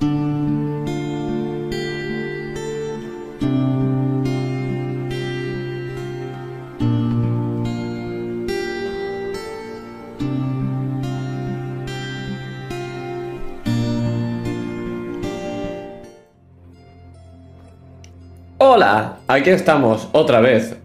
Hola, 0.00 0.10
aquí 19.26 19.50
estamos 19.50 20.08
otra 20.12 20.40
vez. 20.40 20.76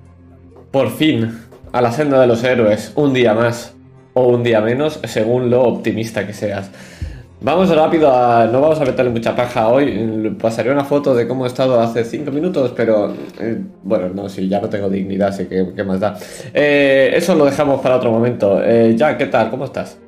Por 0.72 0.90
fin, 0.90 1.40
a 1.72 1.82
la 1.82 1.92
senda 1.92 2.20
de 2.20 2.26
los 2.26 2.44
héroes, 2.44 2.92
un 2.96 3.14
día 3.14 3.36
más 3.36 3.76
o 4.16 4.28
un 4.28 4.42
día 4.42 4.62
menos, 4.62 5.00
según 5.04 5.52
lo 5.52 5.62
optimista 5.62 6.26
que 6.26 6.34
seas. 6.34 6.72
Vamos 7.44 7.76
rápido 7.76 8.10
a... 8.10 8.46
No 8.46 8.62
vamos 8.62 8.80
a 8.80 8.86
meterle 8.86 9.12
mucha 9.12 9.36
paja 9.36 9.68
hoy. 9.68 10.34
Pasaré 10.42 10.72
una 10.72 10.86
foto 10.86 11.14
de 11.14 11.28
cómo 11.28 11.44
he 11.44 11.48
estado 11.50 11.78
hace 11.82 12.06
5 12.06 12.32
minutos, 12.32 12.72
pero... 12.74 13.14
eh, 13.38 13.62
bueno, 13.84 14.10
no, 14.16 14.30
si 14.30 14.48
ya 14.48 14.62
no 14.62 14.70
tengo 14.70 14.90
dignidad, 14.90 15.28
así 15.28 15.48
que 15.48 15.74
¿qué 15.76 15.84
más 15.84 16.00
da? 16.00 16.18
Eh, 16.54 17.12
eso 17.14 17.36
lo 17.36 17.44
dejamos 17.44 17.82
para 17.82 17.98
otro 17.98 18.12
momento. 18.12 18.64
Eh, 18.64 18.96
Jack, 18.96 19.18
¿qué 19.18 19.26
tal? 19.26 19.50
¿Cómo 19.50 19.66
estás? 19.66 20.00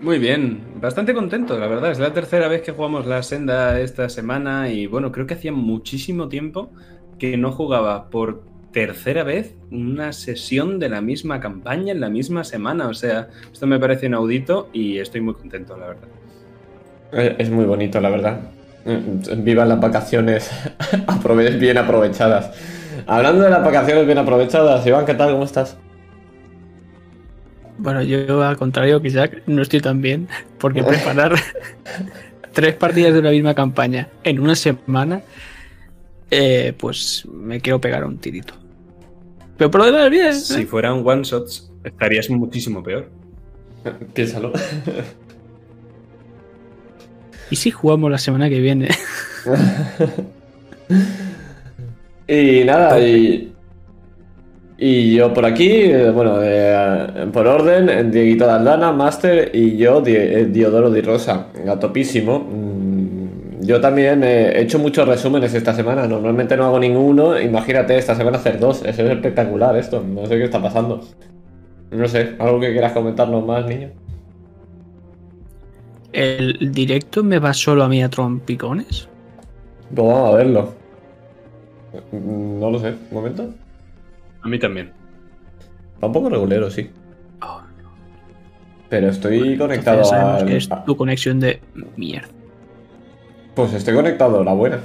Muy 0.00 0.20
bien, 0.20 0.60
bastante 0.80 1.12
contento, 1.12 1.58
la 1.58 1.66
verdad. 1.66 1.90
Es 1.90 1.98
la 1.98 2.12
tercera 2.12 2.46
vez 2.46 2.62
que 2.62 2.70
jugamos 2.70 3.04
la 3.04 3.24
senda 3.24 3.80
esta 3.80 4.08
semana 4.08 4.70
y 4.70 4.86
bueno, 4.86 5.10
creo 5.10 5.26
que 5.26 5.34
hacía 5.34 5.50
muchísimo 5.50 6.28
tiempo 6.28 6.70
que 7.18 7.36
no 7.36 7.50
jugaba 7.50 8.08
por 8.08 8.44
tercera 8.86 9.24
vez 9.24 9.56
una 9.72 10.12
sesión 10.12 10.78
de 10.78 10.88
la 10.88 11.00
misma 11.00 11.40
campaña 11.40 11.90
en 11.90 12.00
la 12.00 12.08
misma 12.08 12.44
semana. 12.44 12.86
O 12.86 12.94
sea, 12.94 13.26
esto 13.52 13.66
me 13.66 13.76
parece 13.80 14.06
inaudito 14.06 14.68
y 14.72 14.98
estoy 14.98 15.20
muy 15.20 15.34
contento, 15.34 15.76
la 15.76 15.88
verdad. 15.88 16.08
Eh, 17.12 17.34
Es 17.40 17.50
muy 17.50 17.64
bonito, 17.64 18.00
la 18.00 18.08
verdad. 18.08 18.38
Eh, 18.86 19.02
Vivan 19.38 19.68
las 19.68 19.80
vacaciones 19.80 20.48
bien 21.58 21.76
aprovechadas. 21.76 22.52
Hablando 23.08 23.42
de 23.42 23.50
las 23.50 23.64
vacaciones 23.64 24.06
bien 24.06 24.18
aprovechadas, 24.18 24.86
Iván, 24.86 25.04
¿qué 25.04 25.14
tal? 25.14 25.32
¿Cómo 25.32 25.42
estás? 25.42 25.76
Bueno, 27.78 28.00
yo 28.02 28.44
al 28.44 28.56
contrario 28.56 29.02
que 29.02 29.10
Jack, 29.10 29.42
no 29.46 29.60
estoy 29.60 29.80
tan 29.80 30.00
bien, 30.00 30.28
porque 30.58 30.84
preparar 30.84 31.34
tres 32.52 32.74
partidas 32.74 33.12
de 33.12 33.18
una 33.18 33.30
misma 33.30 33.54
campaña 33.54 34.06
en 34.22 34.38
una 34.38 34.54
semana, 34.54 35.22
eh, 36.30 36.74
pues 36.78 37.26
me 37.32 37.60
quiero 37.60 37.80
pegar 37.80 38.04
un 38.04 38.18
tirito. 38.18 38.54
Pero 39.58 39.70
por 39.70 39.80
lo 39.80 39.86
demás, 39.86 40.08
bien. 40.10 40.34
Si 40.34 40.62
¿eh? 40.62 40.66
fueran 40.66 41.02
one 41.06 41.22
shots, 41.24 41.70
estarías 41.84 42.30
muchísimo 42.30 42.82
peor. 42.82 43.10
Piénsalo. 44.14 44.52
¿Y 47.50 47.56
si 47.56 47.70
jugamos 47.70 48.10
la 48.10 48.18
semana 48.18 48.48
que 48.48 48.60
viene? 48.60 48.88
Y 52.30 52.62
nada, 52.64 53.00
y, 53.00 53.54
y 54.76 55.14
yo 55.14 55.32
por 55.32 55.46
aquí, 55.46 55.70
eh, 55.70 56.10
bueno, 56.10 56.40
eh, 56.42 57.26
por 57.32 57.46
orden, 57.46 58.10
Dieguito 58.10 58.44
de 58.46 58.52
Aldana, 58.52 58.92
Master 58.92 59.50
y 59.54 59.78
yo, 59.78 60.02
Di- 60.02 60.14
eh, 60.14 60.46
Diodoro 60.50 60.90
Di 60.90 61.00
Rosa, 61.00 61.46
a 61.66 61.78
topísimo. 61.78 62.38
Mm, 62.40 62.87
Yo 63.60 63.80
también 63.80 64.22
eh, 64.22 64.52
he 64.52 64.62
hecho 64.62 64.78
muchos 64.78 65.08
resúmenes 65.08 65.52
esta 65.54 65.74
semana, 65.74 66.06
normalmente 66.06 66.56
no 66.56 66.64
hago 66.66 66.78
ninguno, 66.78 67.38
imagínate 67.40 67.96
esta 67.98 68.14
semana 68.14 68.36
hacer 68.38 68.58
dos, 68.60 68.82
eso 68.84 69.02
es 69.02 69.10
espectacular 69.10 69.76
esto, 69.76 70.02
no 70.06 70.26
sé 70.26 70.36
qué 70.38 70.44
está 70.44 70.62
pasando. 70.62 71.00
No 71.90 72.06
sé, 72.06 72.36
algo 72.38 72.60
que 72.60 72.72
quieras 72.72 72.92
comentarnos 72.92 73.44
más, 73.44 73.66
niño. 73.66 73.90
¿El 76.12 76.72
directo 76.72 77.22
me 77.24 77.38
va 77.38 77.52
solo 77.52 77.84
a 77.84 77.88
mí 77.88 78.02
a 78.02 78.08
trompicones? 78.08 79.08
Pues 79.94 80.06
vamos 80.06 80.34
a 80.34 80.36
verlo. 80.36 80.74
Mm, 82.12 82.60
No 82.60 82.70
lo 82.70 82.78
sé, 82.78 82.88
un 82.90 82.98
momento. 83.12 83.54
A 84.42 84.48
mí 84.48 84.58
también. 84.58 84.92
Va 86.02 86.06
un 86.06 86.12
poco 86.12 86.28
regulero, 86.30 86.70
sí. 86.70 86.90
Oh, 87.42 87.60
Pero 88.88 89.08
estoy 89.08 89.38
Entonces 89.52 89.58
conectado 89.58 89.98
ya 90.02 90.04
sabemos 90.04 90.42
al- 90.42 90.48
que 90.48 90.56
es 90.56 90.68
tu 90.86 90.96
conexión 90.96 91.40
de 91.40 91.60
mierda. 91.96 92.28
Pues 93.58 93.72
estoy 93.74 93.92
conectado, 93.92 94.44
la 94.44 94.52
buena. 94.52 94.78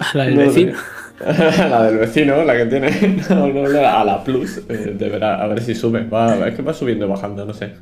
A 0.00 0.16
la 0.18 0.24
del 0.24 0.34
No, 0.34 0.40
vecino. 0.40 0.72
la 1.20 1.82
del 1.84 1.98
vecino, 1.98 2.42
la 2.44 2.56
que 2.56 2.66
tiene. 2.66 2.90
No, 3.30 3.46
no, 3.46 3.68
no, 3.68 3.78
a 3.86 4.02
la 4.04 4.24
plus. 4.24 4.58
eh, 4.68 4.96
deberá, 4.98 5.40
a 5.40 5.46
ver 5.46 5.62
si 5.62 5.76
sube. 5.76 6.02
Va, 6.08 6.48
es 6.48 6.56
que 6.56 6.62
va 6.62 6.74
subiendo 6.74 7.06
y 7.06 7.08
bajando, 7.08 7.44
no 7.44 7.54
sé. 7.54 7.74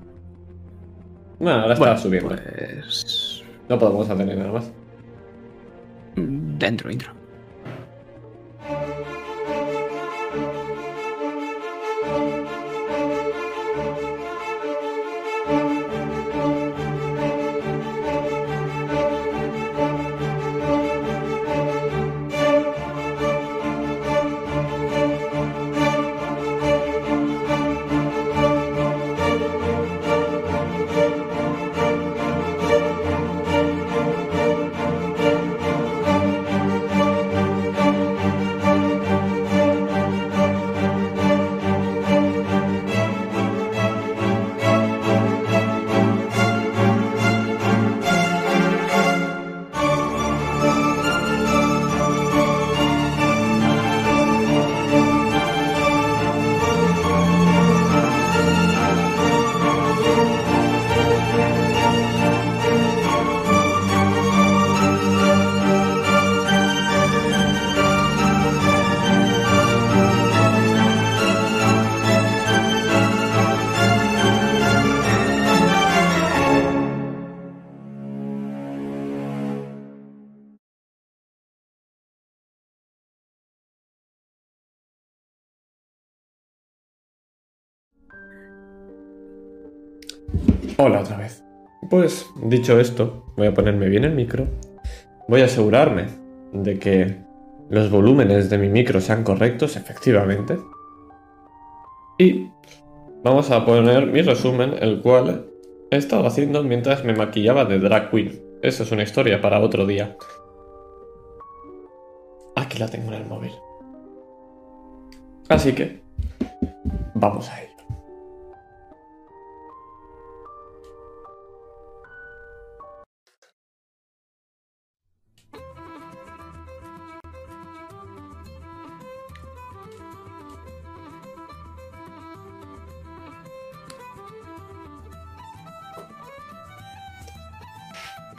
Bueno, 1.38 1.60
ahora 1.62 1.72
está 1.72 1.86
Bueno, 1.86 1.98
subiendo. 1.98 2.28
pues. 2.36 3.42
No 3.70 3.78
podemos 3.78 4.10
hacer 4.10 4.37
nada 4.37 4.52
más. 4.52 4.70
Dentro, 6.14 6.91
intro. 6.91 7.12
Hola 90.82 91.00
otra 91.00 91.18
vez. 91.18 91.44
Pues, 91.91 92.26
dicho 92.42 92.80
esto, 92.80 93.26
voy 93.36 93.48
a 93.48 93.52
ponerme 93.52 93.91
bien 93.91 94.04
el 94.04 94.14
micro. 94.14 94.46
Voy 95.28 95.42
a 95.42 95.44
asegurarme 95.44 96.06
de 96.54 96.78
que 96.78 97.18
los 97.68 97.91
volúmenes 97.91 98.48
de 98.48 98.56
mi 98.56 98.70
micro 98.70 98.98
sean 99.02 99.22
correctos, 99.22 99.76
efectivamente. 99.76 100.58
Y 102.16 102.48
vamos 103.22 103.50
a 103.50 103.66
poner 103.66 104.06
mi 104.06 104.22
resumen, 104.22 104.74
el 104.80 105.02
cual 105.02 105.50
he 105.90 105.98
estado 105.98 106.26
haciendo 106.26 106.62
mientras 106.62 107.05
me 107.05 107.12
maquillaba 107.12 107.66
de 107.66 107.78
drag 107.78 108.10
queen. 108.10 108.40
Eso 108.62 108.84
es 108.84 108.90
una 108.90 109.02
historia 109.02 109.43
para 109.43 109.60
otro 109.60 109.84
día. 109.84 110.16
Aquí 112.56 112.78
la 112.78 112.88
tengo 112.88 113.08
en 113.08 113.20
el 113.20 113.26
móvil. 113.26 113.52
Así 115.50 115.75
que, 115.75 116.00
vamos 117.14 117.50
a 117.50 117.60
ello. 117.60 117.69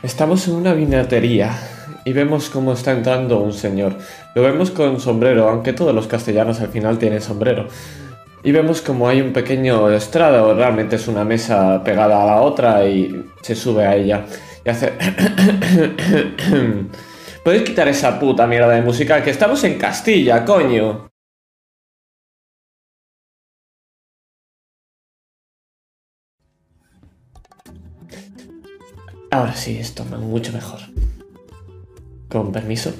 Estamos 0.04 0.48
en 0.48 0.56
una 0.56 0.74
vinatería 0.74 1.56
y 2.06 2.14
vemos 2.14 2.50
cómo 2.50 2.74
está 2.74 2.92
entrando 2.92 3.40
un 3.40 3.54
señor. 3.54 3.98
Lo 4.34 4.42
vemos 4.42 4.72
con 4.72 5.00
sombrero, 5.00 5.48
aunque 5.48 5.74
todos 5.74 5.94
los 5.94 6.08
castellanos 6.08 6.60
al 6.60 6.70
final 6.70 6.98
tienen 6.98 7.22
sombrero. 7.22 7.68
y 8.44 8.52
vemos 8.52 8.82
como 8.82 9.08
hay 9.08 9.22
un 9.22 9.32
pequeño 9.34 9.92
estrado, 9.92 10.56
realmente 10.56 10.96
es 10.96 11.08
una 11.08 11.24
mesa 11.24 11.84
pegada 11.84 12.24
a 12.24 12.26
la 12.26 12.42
otra 12.42 12.84
y 12.88 13.26
se 13.42 13.54
sube 13.54 13.86
a 13.86 13.96
ella 13.96 14.26
y 14.66 14.70
hace... 14.70 14.94
¿Podéis 17.44 17.64
quitar 17.64 17.88
esa 17.88 18.20
puta 18.20 18.48
mierda 18.48 18.70
de 18.70 18.82
música? 18.82 19.24
Que 19.24 19.30
estamos 19.32 19.64
en 19.64 19.78
Castilla, 19.78 20.46
coño. 20.46 21.11
Ahora 29.34 29.56
sí, 29.56 29.78
esto 29.80 30.04
me 30.12 30.18
mucho 30.18 30.52
mejor. 30.52 30.82
Con 32.28 32.52
permiso. 32.52 32.92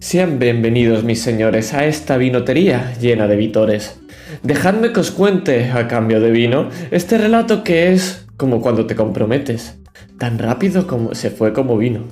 Sean 0.00 0.38
bienvenidos, 0.38 1.02
mis 1.02 1.22
señores, 1.22 1.72
a 1.72 1.86
esta 1.86 2.18
vinotería 2.18 2.92
llena 3.00 3.26
de 3.28 3.36
vitores. 3.36 3.98
Dejadme 4.42 4.92
que 4.92 5.00
os 5.00 5.10
cuente, 5.10 5.70
a 5.70 5.88
cambio 5.88 6.20
de 6.20 6.30
vino, 6.30 6.68
este 6.90 7.16
relato 7.16 7.64
que 7.64 7.94
es 7.94 8.26
como 8.36 8.60
cuando 8.60 8.84
te 8.84 8.96
comprometes, 8.96 9.78
tan 10.18 10.38
rápido 10.38 10.86
como 10.86 11.14
se 11.14 11.30
fue 11.30 11.54
como 11.54 11.78
vino. 11.78 12.08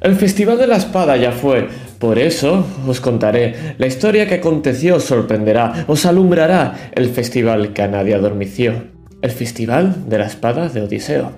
El 0.00 0.14
Festival 0.14 0.56
de 0.58 0.68
la 0.68 0.76
Espada 0.76 1.16
ya 1.16 1.32
fue, 1.32 1.66
por 1.98 2.20
eso 2.20 2.64
os 2.86 3.00
contaré. 3.00 3.74
La 3.78 3.88
historia 3.88 4.28
que 4.28 4.36
aconteció 4.36 4.96
os 4.96 5.04
sorprenderá, 5.04 5.84
os 5.88 6.06
alumbrará 6.06 6.92
el 6.94 7.08
festival 7.08 7.72
que 7.72 7.82
a 7.82 7.88
nadie 7.88 8.14
adormició 8.14 8.95
el 9.26 9.32
Festival 9.32 10.08
de 10.08 10.18
la 10.18 10.26
Espada 10.26 10.68
de 10.68 10.82
Odiseo. 10.82 11.32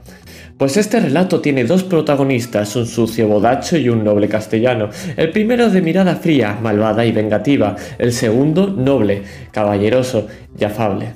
Pues 0.59 0.77
este 0.77 1.01
relato 1.01 1.41
tiene 1.41 1.65
dos 1.65 1.85
protagonistas, 1.85 2.77
un 2.77 2.87
sucio 2.87 3.29
bodacho 3.29 3.77
y 3.77 3.89
un 3.89 4.05
noble 4.05 4.29
castellano. 4.29 4.91
El 5.17 5.31
primero 5.31 5.71
de 5.71 5.81
mirada 5.81 6.17
fría, 6.17 6.59
malvada 6.61 7.05
y 7.07 7.13
vengativa, 7.13 7.77
el 7.99 8.13
segundo 8.13 8.67
noble, 8.67 9.23
caballeroso 9.53 10.27
y 10.59 10.65
afable. 10.65 11.13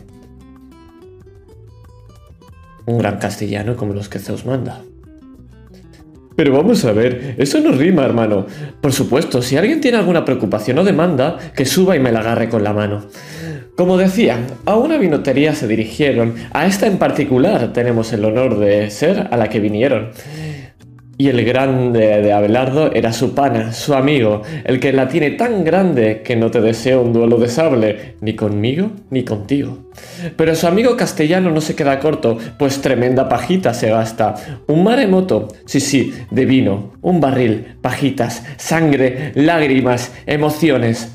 Un 2.86 2.98
gran 2.98 3.18
castellano 3.18 3.76
como 3.76 3.92
los 3.92 4.08
que 4.08 4.18
Zeus 4.18 4.46
manda. 4.46 4.82
Pero 6.36 6.52
vamos 6.52 6.84
a 6.84 6.92
ver, 6.92 7.34
eso 7.38 7.60
no 7.60 7.72
rima, 7.72 8.04
hermano. 8.04 8.46
Por 8.80 8.92
supuesto, 8.92 9.42
si 9.42 9.56
alguien 9.56 9.80
tiene 9.80 9.98
alguna 9.98 10.24
preocupación 10.24 10.78
o 10.78 10.84
demanda, 10.84 11.38
que 11.54 11.64
suba 11.64 11.96
y 11.96 12.00
me 12.00 12.12
la 12.12 12.20
agarre 12.20 12.48
con 12.48 12.64
la 12.64 12.72
mano. 12.72 13.06
Como 13.76 13.96
decía, 13.96 14.38
a 14.66 14.76
una 14.76 14.98
vinotería 14.98 15.54
se 15.54 15.66
dirigieron, 15.66 16.34
a 16.52 16.66
esta 16.66 16.86
en 16.86 16.98
particular 16.98 17.72
tenemos 17.72 18.12
el 18.12 18.24
honor 18.24 18.58
de 18.58 18.90
ser 18.90 19.28
a 19.30 19.36
la 19.36 19.48
que 19.48 19.60
vinieron. 19.60 20.10
Y 21.22 21.28
el 21.28 21.44
grande 21.44 22.20
de 22.20 22.32
Abelardo 22.32 22.92
era 22.92 23.12
su 23.12 23.32
pana, 23.32 23.72
su 23.72 23.94
amigo, 23.94 24.42
el 24.64 24.80
que 24.80 24.92
la 24.92 25.06
tiene 25.06 25.30
tan 25.30 25.62
grande 25.62 26.22
que 26.24 26.34
no 26.34 26.50
te 26.50 26.60
desea 26.60 26.98
un 26.98 27.12
duelo 27.12 27.36
de 27.36 27.46
sable, 27.46 28.16
ni 28.20 28.34
conmigo 28.34 28.90
ni 29.08 29.22
contigo. 29.22 29.92
Pero 30.34 30.56
su 30.56 30.66
amigo 30.66 30.96
castellano 30.96 31.52
no 31.52 31.60
se 31.60 31.76
queda 31.76 32.00
corto, 32.00 32.38
pues 32.58 32.80
tremenda 32.80 33.28
pajita 33.28 33.72
se 33.72 33.90
gasta. 33.90 34.34
Un 34.66 34.82
maremoto, 34.82 35.46
sí, 35.64 35.78
sí, 35.78 36.12
de 36.32 36.44
vino, 36.44 36.94
un 37.02 37.20
barril, 37.20 37.76
pajitas, 37.80 38.42
sangre, 38.56 39.30
lágrimas, 39.36 40.12
emociones 40.26 41.08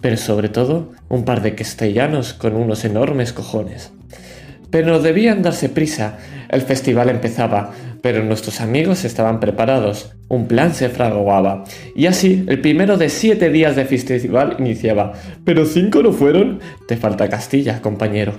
pero 0.00 0.16
sobre 0.16 0.48
todo 0.48 0.92
un 1.08 1.24
par 1.24 1.42
de 1.42 1.56
castellanos 1.56 2.34
con 2.34 2.54
unos 2.54 2.84
enormes 2.84 3.32
cojones. 3.32 3.90
Pero 4.70 5.00
debían 5.00 5.42
darse 5.42 5.68
prisa, 5.68 6.18
el 6.48 6.62
festival 6.62 7.10
empezaba, 7.10 7.72
pero 8.02 8.22
nuestros 8.24 8.60
amigos 8.60 9.04
estaban 9.04 9.40
preparados, 9.40 10.12
un 10.28 10.46
plan 10.46 10.74
se 10.74 10.88
fraguaba, 10.88 11.64
y 11.94 12.06
así 12.06 12.44
el 12.48 12.60
primero 12.60 12.96
de 12.96 13.08
siete 13.08 13.50
días 13.50 13.76
de 13.76 13.84
festival 13.84 14.56
iniciaba. 14.58 15.12
Pero 15.44 15.66
cinco 15.66 16.02
no 16.02 16.12
fueron, 16.12 16.60
te 16.86 16.96
falta 16.96 17.28
Castilla, 17.28 17.80
compañero. 17.82 18.32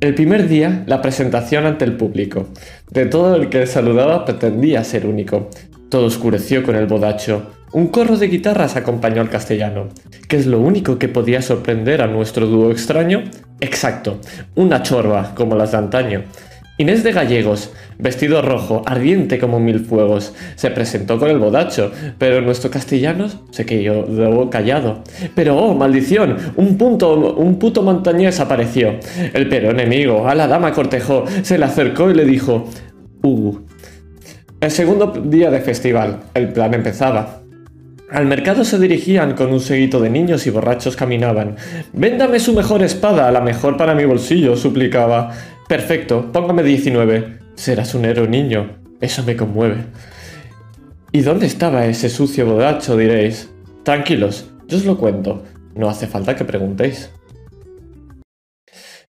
El 0.00 0.14
primer 0.14 0.48
día, 0.48 0.84
la 0.86 1.00
presentación 1.00 1.64
ante 1.64 1.86
el 1.86 1.96
público. 1.96 2.48
De 2.90 3.06
todo 3.06 3.36
el 3.36 3.48
que 3.48 3.66
saludaba 3.66 4.26
pretendía 4.26 4.84
ser 4.84 5.06
único. 5.06 5.48
Todo 5.88 6.06
oscureció 6.06 6.62
con 6.62 6.76
el 6.76 6.86
bodacho. 6.86 7.50
Un 7.72 7.88
corro 7.88 8.18
de 8.18 8.28
guitarras 8.28 8.76
acompañó 8.76 9.22
al 9.22 9.30
castellano. 9.30 9.88
¿Qué 10.28 10.36
es 10.36 10.46
lo 10.46 10.60
único 10.60 10.98
que 10.98 11.08
podía 11.08 11.40
sorprender 11.40 12.02
a 12.02 12.06
nuestro 12.06 12.46
dúo 12.46 12.70
extraño? 12.70 13.24
Exacto, 13.60 14.20
una 14.54 14.82
chorba 14.82 15.34
como 15.34 15.56
las 15.56 15.72
de 15.72 15.78
antaño. 15.78 16.24
Inés 16.76 17.04
de 17.04 17.12
Gallegos, 17.12 17.70
vestido 18.00 18.42
rojo, 18.42 18.82
ardiente 18.84 19.38
como 19.38 19.60
mil 19.60 19.78
fuegos, 19.78 20.34
se 20.56 20.72
presentó 20.72 21.20
con 21.20 21.30
el 21.30 21.38
bodacho, 21.38 21.92
pero 22.18 22.40
nuestro 22.40 22.68
castellano 22.68 23.28
se 23.52 23.64
quedó 23.64 24.50
callado. 24.50 25.04
Pero 25.36 25.56
oh, 25.56 25.74
maldición, 25.74 26.36
un 26.56 26.76
punto, 26.76 27.36
un 27.36 27.60
puto 27.60 27.84
montañés 27.84 28.40
apareció. 28.40 28.96
El 29.32 29.48
pero 29.48 29.70
enemigo 29.70 30.26
a 30.26 30.34
la 30.34 30.48
dama 30.48 30.72
cortejó, 30.72 31.24
se 31.42 31.58
le 31.58 31.64
acercó 31.64 32.10
y 32.10 32.14
le 32.14 32.24
dijo, 32.24 32.68
uh. 33.22 33.56
El 34.60 34.70
segundo 34.72 35.12
día 35.24 35.52
de 35.52 35.60
festival, 35.60 36.24
el 36.34 36.48
plan 36.48 36.74
empezaba. 36.74 37.44
Al 38.10 38.26
mercado 38.26 38.64
se 38.64 38.78
dirigían 38.78 39.34
con 39.34 39.52
un 39.52 39.60
seguito 39.60 39.98
de 39.98 40.08
niños 40.08 40.46
y 40.46 40.50
borrachos 40.50 40.94
caminaban. 40.94 41.56
Véndame 41.92 42.38
su 42.38 42.52
mejor 42.52 42.82
espada, 42.82 43.30
la 43.32 43.40
mejor 43.40 43.76
para 43.76 43.94
mi 43.94 44.04
bolsillo, 44.04 44.56
suplicaba. 44.56 45.32
Perfecto, 45.74 46.30
póngame 46.30 46.62
19. 46.62 47.40
Serás 47.56 47.96
un 47.96 48.04
héroe 48.04 48.28
niño. 48.28 48.76
Eso 49.00 49.24
me 49.24 49.34
conmueve. 49.34 49.86
¿Y 51.10 51.22
dónde 51.22 51.46
estaba 51.46 51.84
ese 51.86 52.08
sucio 52.10 52.46
borracho? 52.46 52.96
diréis. 52.96 53.50
Tranquilos, 53.82 54.52
yo 54.68 54.76
os 54.76 54.84
lo 54.84 54.96
cuento. 54.96 55.42
No 55.74 55.88
hace 55.88 56.06
falta 56.06 56.36
que 56.36 56.44
preguntéis. 56.44 57.10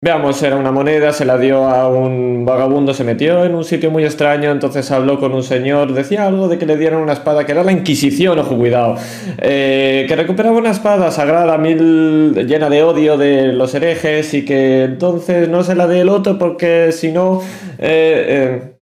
Veamos, 0.03 0.43
era 0.43 0.57
una 0.57 0.73
moneda, 0.73 1.13
se 1.13 1.27
la 1.27 1.37
dio 1.37 1.67
a 1.67 1.87
un 1.87 2.47
vagabundo, 2.47 2.95
se 2.95 3.05
metió 3.05 3.45
en 3.45 3.55
un 3.55 3.65
sitio 3.65 3.91
muy 3.91 4.03
extraño, 4.03 4.51
entonces 4.51 4.91
habló 4.91 5.21
con 5.21 5.35
un 5.35 5.43
señor, 5.43 5.93
decía 5.93 6.27
algo 6.27 6.49
de 6.49 6.57
que 6.57 6.65
le 6.65 6.79
dieron 6.79 7.03
una 7.03 7.13
espada, 7.13 7.45
que 7.45 7.53
era 7.53 7.63
la 7.63 7.73
Inquisición, 7.73 8.39
ojo, 8.39 8.57
cuidado, 8.57 8.97
eh, 9.37 10.07
que 10.09 10.17
recuperaba 10.17 10.57
una 10.57 10.71
espada 10.71 11.11
sagrada, 11.11 11.59
mil, 11.59 12.33
llena 12.47 12.71
de 12.71 12.83
odio 12.83 13.19
de 13.19 13.53
los 13.53 13.75
herejes 13.75 14.33
y 14.33 14.43
que 14.43 14.85
entonces 14.85 15.51
no 15.51 15.63
se 15.65 15.75
la 15.75 15.87
dé 15.87 16.01
el 16.01 16.09
otro 16.09 16.39
porque 16.39 16.93
si 16.93 17.13
no... 17.13 17.43
Eh, 17.79 18.25
eh, 18.27 18.77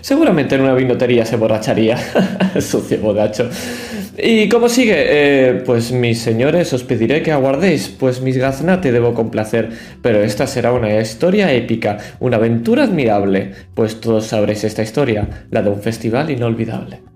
seguramente 0.00 0.54
en 0.54 0.62
una 0.62 0.72
vinotería 0.72 1.26
se 1.26 1.36
borracharía, 1.36 1.98
sucio 2.62 2.98
bodacho. 3.02 3.50
¿Y 4.20 4.48
cómo 4.48 4.68
sigue? 4.68 4.94
Eh, 4.96 5.62
pues 5.64 5.92
mis 5.92 6.18
señores, 6.20 6.72
os 6.72 6.82
pediré 6.82 7.22
que 7.22 7.30
aguardéis, 7.30 7.88
pues 7.88 8.20
mis 8.20 8.36
gaznate 8.36 8.90
debo 8.90 9.14
complacer, 9.14 9.70
pero 10.02 10.22
esta 10.22 10.48
será 10.48 10.72
una 10.72 11.00
historia 11.00 11.52
épica, 11.52 11.98
una 12.18 12.36
aventura 12.36 12.82
admirable, 12.82 13.52
pues 13.74 14.00
todos 14.00 14.26
sabréis 14.26 14.64
esta 14.64 14.82
historia, 14.82 15.46
la 15.50 15.62
de 15.62 15.70
un 15.70 15.80
festival 15.80 16.30
inolvidable. 16.30 17.07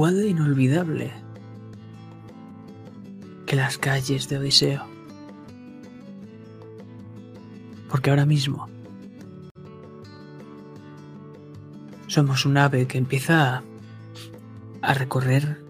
Igual 0.00 0.16
de 0.16 0.28
inolvidable 0.28 1.12
que 3.44 3.54
las 3.54 3.76
calles 3.76 4.30
de 4.30 4.38
Odiseo. 4.38 4.86
Porque 7.90 8.08
ahora 8.08 8.24
mismo 8.24 8.66
somos 12.06 12.46
un 12.46 12.56
ave 12.56 12.86
que 12.86 12.96
empieza 12.96 13.62
a 14.80 14.94
recorrer 14.94 15.62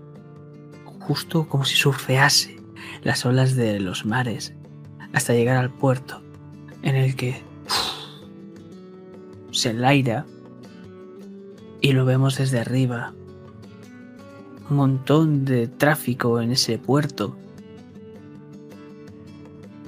justo 0.84 1.48
como 1.48 1.64
si 1.64 1.74
surfease 1.74 2.62
las 3.02 3.26
olas 3.26 3.56
de 3.56 3.80
los 3.80 4.06
mares 4.06 4.54
hasta 5.12 5.32
llegar 5.32 5.56
al 5.56 5.72
puerto 5.72 6.22
en 6.82 6.94
el 6.94 7.16
que 7.16 7.42
se 9.50 9.70
enlaira 9.70 10.24
y 11.80 11.90
lo 11.94 12.04
vemos 12.04 12.38
desde 12.38 12.60
arriba 12.60 13.12
montón 14.76 15.44
de 15.44 15.66
tráfico 15.66 16.40
en 16.40 16.52
ese 16.52 16.78
puerto. 16.78 17.36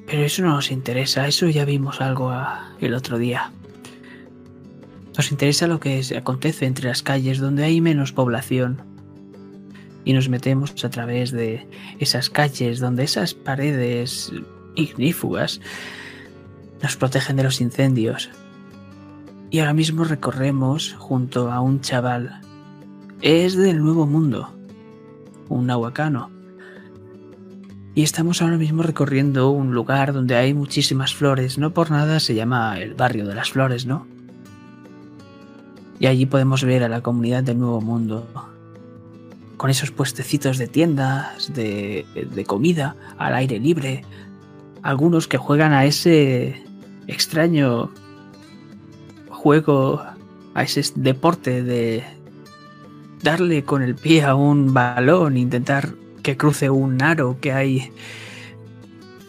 Pero 0.06 0.24
eso 0.24 0.42
no 0.42 0.54
nos 0.54 0.70
interesa, 0.70 1.26
eso 1.26 1.48
ya 1.48 1.64
vimos 1.64 2.00
algo 2.00 2.32
el 2.80 2.94
otro 2.94 3.18
día. 3.18 3.52
Nos 5.16 5.30
interesa 5.30 5.66
lo 5.66 5.80
que 5.80 6.02
acontece 6.16 6.66
entre 6.66 6.88
las 6.88 7.02
calles 7.02 7.38
donde 7.38 7.64
hay 7.64 7.80
menos 7.80 8.12
población. 8.12 8.82
Y 10.04 10.14
nos 10.14 10.28
metemos 10.28 10.84
a 10.84 10.90
través 10.90 11.30
de 11.30 11.66
esas 11.98 12.28
calles 12.28 12.80
donde 12.80 13.04
esas 13.04 13.34
paredes 13.34 14.32
ignífugas 14.74 15.60
nos 16.82 16.96
protegen 16.96 17.36
de 17.36 17.44
los 17.44 17.60
incendios. 17.60 18.30
Y 19.50 19.60
ahora 19.60 19.74
mismo 19.74 20.04
recorremos 20.04 20.94
junto 20.98 21.52
a 21.52 21.60
un 21.60 21.80
chaval. 21.80 22.40
Es 23.20 23.54
del 23.54 23.78
Nuevo 23.78 24.06
Mundo, 24.06 24.52
un 25.48 25.66
nahuacano. 25.66 26.30
Y 27.94 28.02
estamos 28.02 28.40
ahora 28.40 28.56
mismo 28.56 28.82
recorriendo 28.82 29.50
un 29.50 29.74
lugar 29.74 30.14
donde 30.14 30.34
hay 30.34 30.54
muchísimas 30.54 31.14
flores. 31.14 31.58
No 31.58 31.74
por 31.74 31.90
nada 31.90 32.20
se 32.20 32.34
llama 32.34 32.78
el 32.78 32.94
barrio 32.94 33.26
de 33.26 33.34
las 33.34 33.50
flores, 33.50 33.84
¿no? 33.84 34.06
Y 35.98 36.06
allí 36.06 36.24
podemos 36.24 36.64
ver 36.64 36.84
a 36.84 36.88
la 36.88 37.02
comunidad 37.02 37.42
del 37.42 37.58
Nuevo 37.58 37.82
Mundo. 37.82 38.26
Con 39.58 39.68
esos 39.68 39.90
puestecitos 39.90 40.56
de 40.56 40.68
tiendas, 40.68 41.52
de, 41.52 42.06
de 42.14 42.44
comida, 42.44 42.96
al 43.18 43.34
aire 43.34 43.60
libre. 43.60 44.04
Algunos 44.82 45.28
que 45.28 45.36
juegan 45.36 45.72
a 45.72 45.84
ese 45.84 46.64
extraño 47.06 47.90
juego, 49.28 50.02
a 50.54 50.62
ese 50.62 50.82
deporte 50.96 51.62
de 51.62 52.04
darle 53.22 53.64
con 53.64 53.82
el 53.82 53.94
pie 53.94 54.24
a 54.24 54.34
un 54.34 54.74
balón, 54.74 55.36
intentar 55.36 55.94
que 56.22 56.36
cruce 56.36 56.70
un 56.70 57.02
aro 57.02 57.38
que 57.40 57.52
hay. 57.52 57.92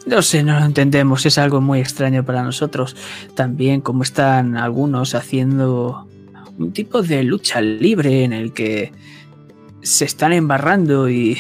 No 0.06 0.22
sé, 0.22 0.44
no 0.44 0.60
lo 0.60 0.66
entendemos, 0.66 1.26
es 1.26 1.38
algo 1.38 1.62
muy 1.62 1.80
extraño 1.80 2.26
para 2.26 2.44
nosotros. 2.44 2.96
También 3.36 3.82
como 3.82 4.04
están 4.04 4.58
algunos 4.58 5.16
haciendo 5.16 6.08
un 6.58 6.74
tipo 6.74 7.02
de 7.02 7.24
lucha 7.24 7.62
libre 7.62 8.24
en 8.24 8.34
el 8.34 8.54
que 8.54 8.92
se 9.82 10.06
están 10.06 10.34
embarrando 10.34 11.10
y 11.10 11.38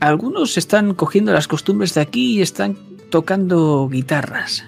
algunos 0.00 0.56
están 0.58 0.94
cogiendo 0.94 1.32
las 1.32 1.48
costumbres 1.48 1.94
de 1.94 2.00
aquí 2.00 2.38
y 2.38 2.42
están 2.42 2.76
tocando 3.10 3.88
guitarras. 3.88 4.64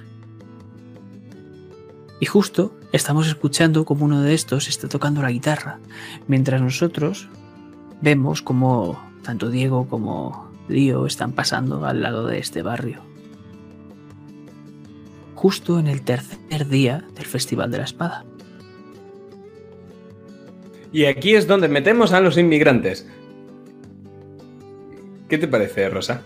Y 2.20 2.26
justo 2.26 2.74
estamos 2.96 3.28
escuchando 3.28 3.84
como 3.84 4.04
uno 4.04 4.22
de 4.22 4.34
estos 4.34 4.68
está 4.68 4.88
tocando 4.88 5.22
la 5.22 5.30
guitarra, 5.30 5.78
mientras 6.26 6.60
nosotros 6.60 7.28
vemos 8.00 8.42
como 8.42 9.00
tanto 9.22 9.50
Diego 9.50 9.86
como 9.88 10.50
Lío 10.68 11.06
están 11.06 11.32
pasando 11.32 11.84
al 11.84 12.02
lado 12.02 12.26
de 12.26 12.38
este 12.38 12.62
barrio. 12.62 13.00
Justo 15.34 15.78
en 15.78 15.86
el 15.86 16.02
tercer 16.02 16.66
día 16.66 17.04
del 17.14 17.26
Festival 17.26 17.70
de 17.70 17.78
la 17.78 17.84
Espada. 17.84 18.24
Y 20.92 21.04
aquí 21.04 21.34
es 21.34 21.46
donde 21.46 21.68
metemos 21.68 22.12
a 22.12 22.20
los 22.20 22.38
inmigrantes. 22.38 23.06
¿Qué 25.28 25.36
te 25.36 25.46
parece, 25.46 25.90
Rosa? 25.90 26.22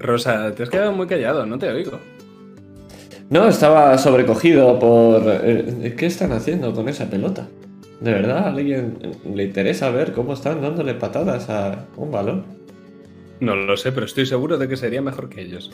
Rosa, 0.00 0.52
te 0.54 0.62
has 0.64 0.70
quedado 0.70 0.92
muy 0.92 1.06
callado, 1.06 1.46
no 1.46 1.58
te 1.58 1.68
oigo. 1.68 1.98
No, 3.28 3.46
estaba 3.46 3.96
sobrecogido 3.98 4.78
por... 4.78 5.22
eh, 5.26 5.94
¿Qué 5.96 6.06
están 6.06 6.32
haciendo 6.32 6.72
con 6.74 6.88
esa 6.88 7.08
pelota? 7.08 7.46
¿De 8.00 8.12
verdad 8.12 8.38
a 8.38 8.48
alguien 8.48 8.98
le 9.34 9.44
interesa 9.44 9.90
ver 9.90 10.12
cómo 10.12 10.32
están 10.32 10.62
dándole 10.62 10.94
patadas 10.94 11.48
a 11.50 11.86
un 11.96 12.10
balón? 12.10 12.44
No 13.40 13.54
lo 13.54 13.76
sé, 13.76 13.92
pero 13.92 14.06
estoy 14.06 14.26
seguro 14.26 14.58
de 14.58 14.68
que 14.68 14.76
sería 14.76 15.02
mejor 15.02 15.28
que 15.28 15.42
ellos. 15.42 15.70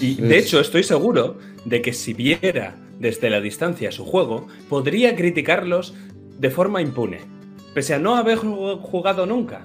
Y 0.00 0.16
de 0.16 0.38
hecho, 0.38 0.60
estoy 0.60 0.82
seguro 0.82 1.38
de 1.64 1.82
que 1.82 1.92
si 1.92 2.12
viera 2.14 2.76
desde 2.98 3.30
la 3.30 3.40
distancia 3.40 3.90
su 3.92 4.04
juego, 4.04 4.46
podría 4.68 5.16
criticarlos 5.16 5.94
de 6.38 6.50
forma 6.50 6.82
impune, 6.82 7.20
pese 7.74 7.94
a 7.94 7.98
no 7.98 8.16
haber 8.16 8.38
jug- 8.38 8.80
jugado 8.80 9.26
nunca. 9.26 9.62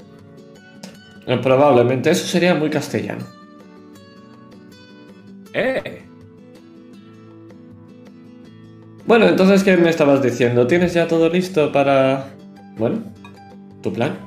Eh, 1.27 1.37
Probablemente 1.37 2.09
eso 2.09 2.25
sería 2.25 2.55
muy 2.55 2.69
castellano. 2.69 3.25
¡Eh! 5.53 6.01
Bueno, 9.05 9.27
entonces, 9.27 9.63
¿qué 9.63 9.77
me 9.77 9.89
estabas 9.89 10.21
diciendo? 10.21 10.67
¿Tienes 10.67 10.93
ya 10.93 11.07
todo 11.07 11.29
listo 11.29 11.71
para... 11.71 12.29
Bueno, 12.77 13.03
tu 13.81 13.93
plan? 13.93 14.17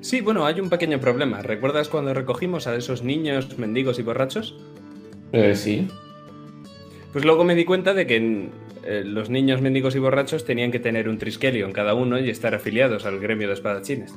Sí, 0.00 0.20
bueno, 0.20 0.46
hay 0.46 0.60
un 0.60 0.68
pequeño 0.68 1.00
problema. 1.00 1.42
¿Recuerdas 1.42 1.88
cuando 1.88 2.14
recogimos 2.14 2.66
a 2.66 2.76
esos 2.76 3.02
niños 3.02 3.58
mendigos 3.58 3.98
y 3.98 4.02
borrachos? 4.02 4.56
Eh, 5.32 5.54
sí. 5.54 5.88
Pues 7.12 7.24
luego 7.24 7.44
me 7.44 7.54
di 7.54 7.64
cuenta 7.64 7.92
de 7.92 8.06
que 8.06 8.50
eh, 8.84 9.02
los 9.04 9.30
niños 9.30 9.60
mendigos 9.60 9.96
y 9.96 9.98
borrachos 9.98 10.44
tenían 10.44 10.70
que 10.70 10.78
tener 10.78 11.08
un 11.08 11.18
triskelio 11.18 11.66
en 11.66 11.72
cada 11.72 11.94
uno 11.94 12.18
y 12.18 12.30
estar 12.30 12.54
afiliados 12.54 13.04
al 13.04 13.18
gremio 13.18 13.48
de 13.48 13.54
espadachines. 13.54 14.14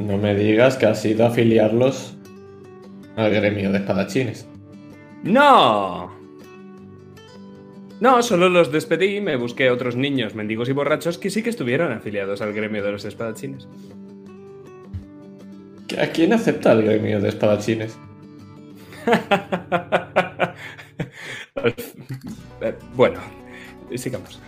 No 0.00 0.16
me 0.16 0.34
digas 0.34 0.76
que 0.76 0.86
has 0.86 1.04
ido 1.04 1.24
a 1.24 1.28
afiliarlos 1.28 2.16
al 3.16 3.30
gremio 3.30 3.70
de 3.70 3.78
espadachines. 3.78 4.48
¡No! 5.22 6.10
No, 8.00 8.22
solo 8.22 8.48
los 8.48 8.72
despedí 8.72 9.16
y 9.16 9.20
me 9.20 9.36
busqué 9.36 9.70
otros 9.70 9.96
niños 9.96 10.34
mendigos 10.34 10.70
y 10.70 10.72
borrachos 10.72 11.18
que 11.18 11.28
sí 11.28 11.42
que 11.42 11.50
estuvieron 11.50 11.92
afiliados 11.92 12.40
al 12.40 12.54
gremio 12.54 12.82
de 12.82 12.92
los 12.92 13.04
espadachines. 13.04 13.68
¿A 16.00 16.06
quién 16.06 16.32
acepta 16.32 16.72
el 16.72 16.82
gremio 16.82 17.20
de 17.20 17.28
espadachines? 17.28 17.98
Bueno, 22.94 23.18
sigamos. 23.96 24.38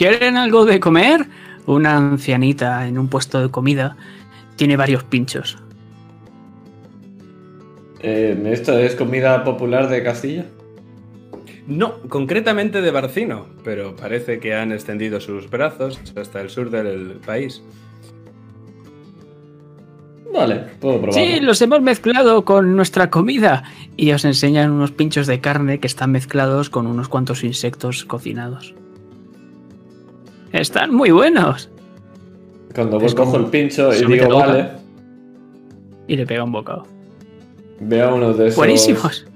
¿Quieren 0.00 0.38
algo 0.38 0.64
de 0.64 0.80
comer? 0.80 1.26
Una 1.66 1.94
ancianita 1.94 2.88
en 2.88 2.96
un 2.96 3.08
puesto 3.08 3.38
de 3.42 3.50
comida 3.50 3.98
tiene 4.56 4.74
varios 4.74 5.04
pinchos. 5.04 5.58
Eh, 8.00 8.42
¿Esto 8.46 8.78
es 8.78 8.94
comida 8.94 9.44
popular 9.44 9.90
de 9.90 10.02
Castilla? 10.02 10.46
No, 11.66 12.00
concretamente 12.08 12.80
de 12.80 12.90
Barcino, 12.90 13.44
pero 13.62 13.94
parece 13.94 14.40
que 14.40 14.54
han 14.54 14.72
extendido 14.72 15.20
sus 15.20 15.50
brazos 15.50 16.00
hasta 16.16 16.40
el 16.40 16.48
sur 16.48 16.70
del 16.70 17.20
país. 17.26 17.62
Vale, 20.32 20.64
puedo 20.80 21.02
probarlo. 21.02 21.26
Sí, 21.26 21.40
los 21.40 21.60
hemos 21.60 21.82
mezclado 21.82 22.46
con 22.46 22.74
nuestra 22.74 23.10
comida. 23.10 23.64
Y 23.98 24.12
os 24.12 24.24
enseñan 24.24 24.70
unos 24.70 24.92
pinchos 24.92 25.26
de 25.26 25.42
carne 25.42 25.78
que 25.78 25.86
están 25.86 26.10
mezclados 26.10 26.70
con 26.70 26.86
unos 26.86 27.10
cuantos 27.10 27.44
insectos 27.44 28.06
cocinados. 28.06 28.74
Están 30.52 30.94
muy 30.94 31.10
buenos. 31.10 31.70
Cuando 32.74 32.98
voy 32.98 33.06
Es 33.06 33.14
cojo 33.14 33.36
el 33.36 33.46
pincho 33.46 33.92
y 33.92 34.04
digo, 34.04 34.28
vale, 34.34 34.68
Y 36.06 36.16
le 36.16 36.26
pega 36.26 36.44
un 36.44 36.52
bocado. 36.52 36.86
veo 37.80 38.14
uno 38.14 38.32
de 38.32 38.46
esos... 38.48 38.56
Buenísimos. 38.56 39.26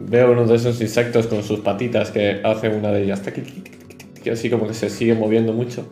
Veo 0.00 0.32
uno 0.32 0.44
de 0.46 0.56
esos 0.56 0.80
insectos 0.80 1.26
con 1.26 1.42
sus 1.42 1.60
patitas 1.60 2.10
que 2.10 2.40
hace 2.44 2.68
una 2.68 2.90
de 2.92 3.02
ellas. 3.04 3.22
tic, 3.22 4.30
Así 4.30 4.50
como 4.50 4.66
que 4.66 4.74
se 4.74 4.90
sigue 4.90 5.14
moviendo 5.14 5.52
mucho. 5.52 5.88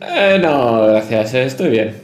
Eh, 0.00 0.38
no, 0.40 0.86
gracias, 0.86 1.34
eh, 1.34 1.44
estoy 1.44 1.70
bien. 1.70 1.94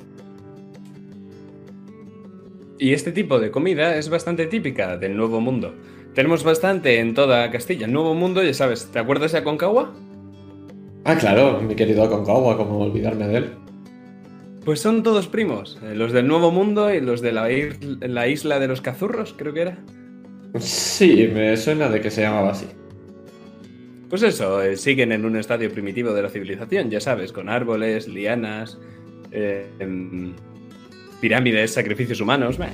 Y 2.78 2.92
este 2.92 3.12
tipo 3.12 3.38
de 3.38 3.50
comida 3.50 3.96
es 3.96 4.08
bastante 4.08 4.46
típica 4.46 4.96
del 4.96 5.16
Nuevo 5.16 5.40
Mundo. 5.40 5.72
Tenemos 6.14 6.42
bastante 6.42 6.98
en 6.98 7.14
toda 7.14 7.50
Castilla. 7.50 7.86
El 7.86 7.92
Nuevo 7.92 8.14
Mundo, 8.14 8.42
ya 8.42 8.52
sabes, 8.52 8.86
¿te 8.92 8.98
acuerdas 8.98 9.32
de 9.32 9.38
Aconcagua? 9.38 9.92
Ah, 11.04 11.16
claro, 11.16 11.60
mi 11.60 11.74
querido 11.74 12.04
Aconcagua, 12.04 12.56
como 12.56 12.78
olvidarme 12.78 13.26
de 13.28 13.36
él. 13.38 13.50
Pues 14.64 14.80
son 14.80 15.02
todos 15.02 15.26
primos. 15.26 15.78
eh, 15.82 15.94
Los 15.96 16.12
del 16.12 16.28
Nuevo 16.28 16.50
Mundo 16.52 16.92
y 16.94 17.00
los 17.00 17.20
de 17.20 17.32
la, 17.32 17.48
la 18.00 18.28
isla 18.28 18.60
de 18.60 18.68
los 18.68 18.80
cazurros, 18.80 19.34
creo 19.36 19.52
que 19.52 19.62
era. 19.62 19.78
Sí, 20.60 21.28
me 21.32 21.56
suena 21.56 21.88
de 21.88 22.00
que 22.00 22.10
se 22.10 22.20
llamaba 22.22 22.50
así. 22.50 22.66
Pues 24.08 24.22
eso, 24.22 24.62
eh, 24.62 24.76
siguen 24.76 25.10
en 25.10 25.24
un 25.24 25.36
estadio 25.36 25.72
primitivo 25.72 26.12
de 26.12 26.22
la 26.22 26.28
civilización, 26.28 26.90
ya 26.90 27.00
sabes, 27.00 27.32
con 27.32 27.48
árboles, 27.48 28.06
lianas, 28.06 28.78
eh, 29.32 29.66
em, 29.80 30.34
pirámides, 31.20 31.72
sacrificios 31.72 32.20
humanos. 32.20 32.58
meh. 32.58 32.68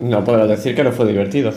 No 0.00 0.24
puedo 0.24 0.46
decir 0.48 0.74
que 0.74 0.82
no 0.84 0.92
fue 0.92 1.06
divertido. 1.06 1.52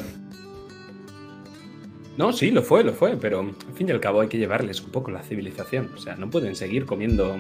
No, 2.21 2.31
sí, 2.31 2.51
lo 2.51 2.61
fue, 2.61 2.83
lo 2.83 2.93
fue, 2.93 3.17
pero 3.17 3.39
al 3.39 3.73
fin 3.73 3.89
y 3.89 3.91
al 3.91 3.99
cabo 3.99 4.21
hay 4.21 4.27
que 4.27 4.37
llevarles 4.37 4.79
un 4.81 4.91
poco 4.91 5.09
la 5.09 5.23
civilización. 5.23 5.89
O 5.95 5.97
sea, 5.97 6.15
no 6.17 6.29
pueden 6.29 6.55
seguir 6.55 6.85
comiendo 6.85 7.35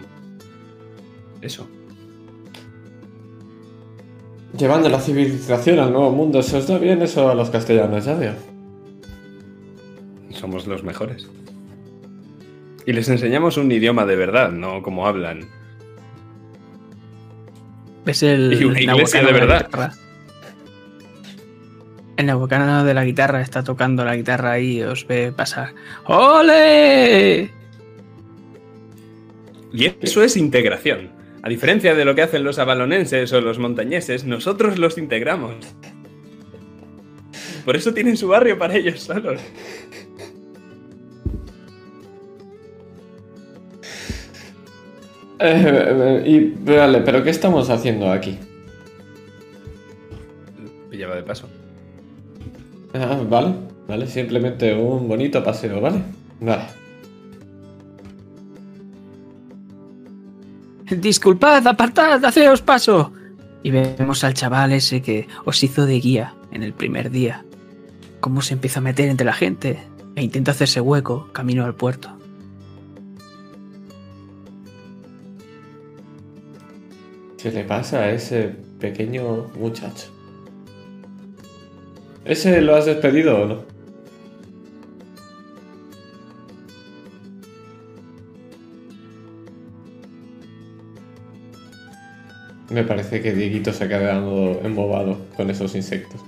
eso. 1.39 1.67
Llevando 4.57 4.89
la 4.89 4.99
civilización 4.99 5.77
al 5.77 5.93
nuevo 5.93 6.09
mundo, 6.09 6.39
¿eso 6.39 6.57
os 6.57 6.65
da 6.65 6.79
bien 6.79 6.99
eso 7.03 7.29
a 7.29 7.35
los 7.35 7.51
castellanos? 7.51 8.05
Ya 8.05 8.15
veo. 8.15 8.33
Somos 10.31 10.65
los 10.65 10.83
mejores. 10.83 11.29
Y 12.87 12.93
les 12.93 13.07
enseñamos 13.07 13.57
un 13.57 13.71
idioma 13.71 14.07
de 14.07 14.15
verdad, 14.15 14.51
no 14.51 14.81
como 14.81 15.05
hablan. 15.05 15.47
Es 18.07 18.23
el 18.23 18.59
Y 18.59 18.65
una 18.65 18.81
iglesia 18.81 19.19
de 19.19 19.25
la 19.27 19.31
verdad. 19.31 19.93
Guitarra. 22.11 22.21
El 22.21 22.25
nahuacano 22.27 22.83
de 22.83 22.93
la 22.93 23.05
guitarra 23.05 23.41
está 23.41 23.63
tocando 23.63 24.05
la 24.05 24.15
guitarra 24.15 24.59
y 24.59 24.81
os 24.83 25.07
ve 25.07 25.31
pasar. 25.31 25.73
¡Ole! 26.05 27.49
Y 29.73 29.85
eso 30.01 30.23
es 30.23 30.37
integración. 30.37 31.11
A 31.43 31.49
diferencia 31.49 31.95
de 31.95 32.05
lo 32.05 32.13
que 32.13 32.21
hacen 32.21 32.43
los 32.43 32.59
abalonenses 32.59 33.33
o 33.33 33.41
los 33.41 33.57
montañeses, 33.57 34.25
nosotros 34.25 34.77
los 34.77 34.97
integramos. 34.97 35.55
Por 37.65 37.75
eso 37.75 37.93
tienen 37.93 38.17
su 38.17 38.27
barrio 38.27 38.57
para 38.57 38.75
ellos 38.75 39.01
solos. 39.01 39.41
Eh, 45.43 46.23
y 46.25 46.39
vale, 46.39 47.01
pero 47.01 47.23
¿qué 47.23 47.31
estamos 47.31 47.71
haciendo 47.71 48.11
aquí? 48.11 48.37
Pillaba 50.91 51.15
de 51.15 51.23
paso. 51.23 51.49
Ah, 52.93 53.21
vale, 53.27 53.55
vale, 53.87 54.07
simplemente 54.07 54.73
un 54.73 55.07
bonito 55.07 55.43
paseo, 55.43 55.79
¿vale? 55.79 56.01
Vale. 56.39 56.63
Disculpad, 60.89 61.65
apartad, 61.67 62.23
haceos 62.25 62.61
paso. 62.61 63.13
Y 63.63 63.71
vemos 63.71 64.23
al 64.23 64.33
chaval 64.33 64.73
ese 64.73 65.01
que 65.01 65.27
os 65.45 65.63
hizo 65.63 65.85
de 65.85 65.99
guía 65.99 66.33
en 66.51 66.63
el 66.63 66.73
primer 66.73 67.11
día. 67.11 67.45
Cómo 68.19 68.41
se 68.41 68.55
empieza 68.55 68.79
a 68.79 68.83
meter 68.83 69.07
entre 69.07 69.25
la 69.25 69.33
gente 69.33 69.79
e 70.15 70.23
intenta 70.23 70.51
hacerse 70.51 70.81
hueco 70.81 71.29
camino 71.31 71.63
al 71.63 71.75
puerto. 71.75 72.17
¿Qué 77.41 77.51
le 77.51 77.63
pasa 77.63 77.99
a 77.99 78.11
ese 78.11 78.55
pequeño 78.79 79.49
muchacho? 79.57 80.20
¿Ese 82.25 82.61
lo 82.61 82.75
has 82.75 82.85
despedido 82.85 83.41
o 83.41 83.45
no? 83.45 83.71
Me 92.69 92.83
parece 92.83 93.21
que 93.21 93.33
Dieguito 93.33 93.73
se 93.73 93.83
ha 93.83 93.87
quedado 93.89 94.61
embobado 94.63 95.17
con 95.35 95.49
esos 95.49 95.75
insectos. 95.75 96.21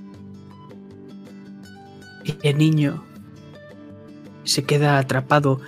Y 2.25 2.35
el 2.41 2.57
niño 2.57 3.03
se 4.43 4.63
queda 4.63 4.97
atrapado 4.97 5.61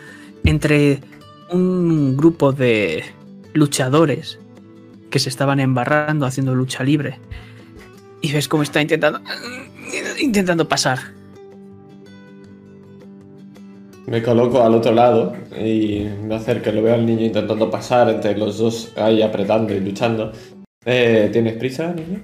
entre 0.43 0.99
un 1.49 2.17
grupo 2.17 2.51
de 2.51 3.05
luchadores 3.53 4.39
que 5.09 5.19
se 5.19 5.29
estaban 5.29 5.61
embarrando 5.61 6.25
haciendo 6.25 6.55
lucha 6.55 6.83
libre. 6.83 7.19
Y 8.21 8.33
ves 8.33 8.49
cómo 8.49 8.63
está 8.63 8.81
intentando 8.81 9.21
intentando 10.19 10.67
pasar. 10.67 10.99
Me 14.07 14.21
coloco 14.21 14.61
al 14.61 14.75
otro 14.75 14.91
lado 14.91 15.33
y 15.59 16.05
me 16.23 16.35
acerco, 16.35 16.71
lo 16.71 16.83
veo 16.83 16.93
al 16.93 17.05
niño 17.05 17.25
intentando 17.25 17.71
pasar 17.71 18.09
entre 18.09 18.37
los 18.37 18.59
dos 18.59 18.93
ahí 18.97 19.21
apretando 19.23 19.73
y 19.73 19.79
luchando. 19.79 20.31
Eh, 20.85 21.29
¿Tienes 21.33 21.57
prisa, 21.57 21.91
niño? 21.91 22.21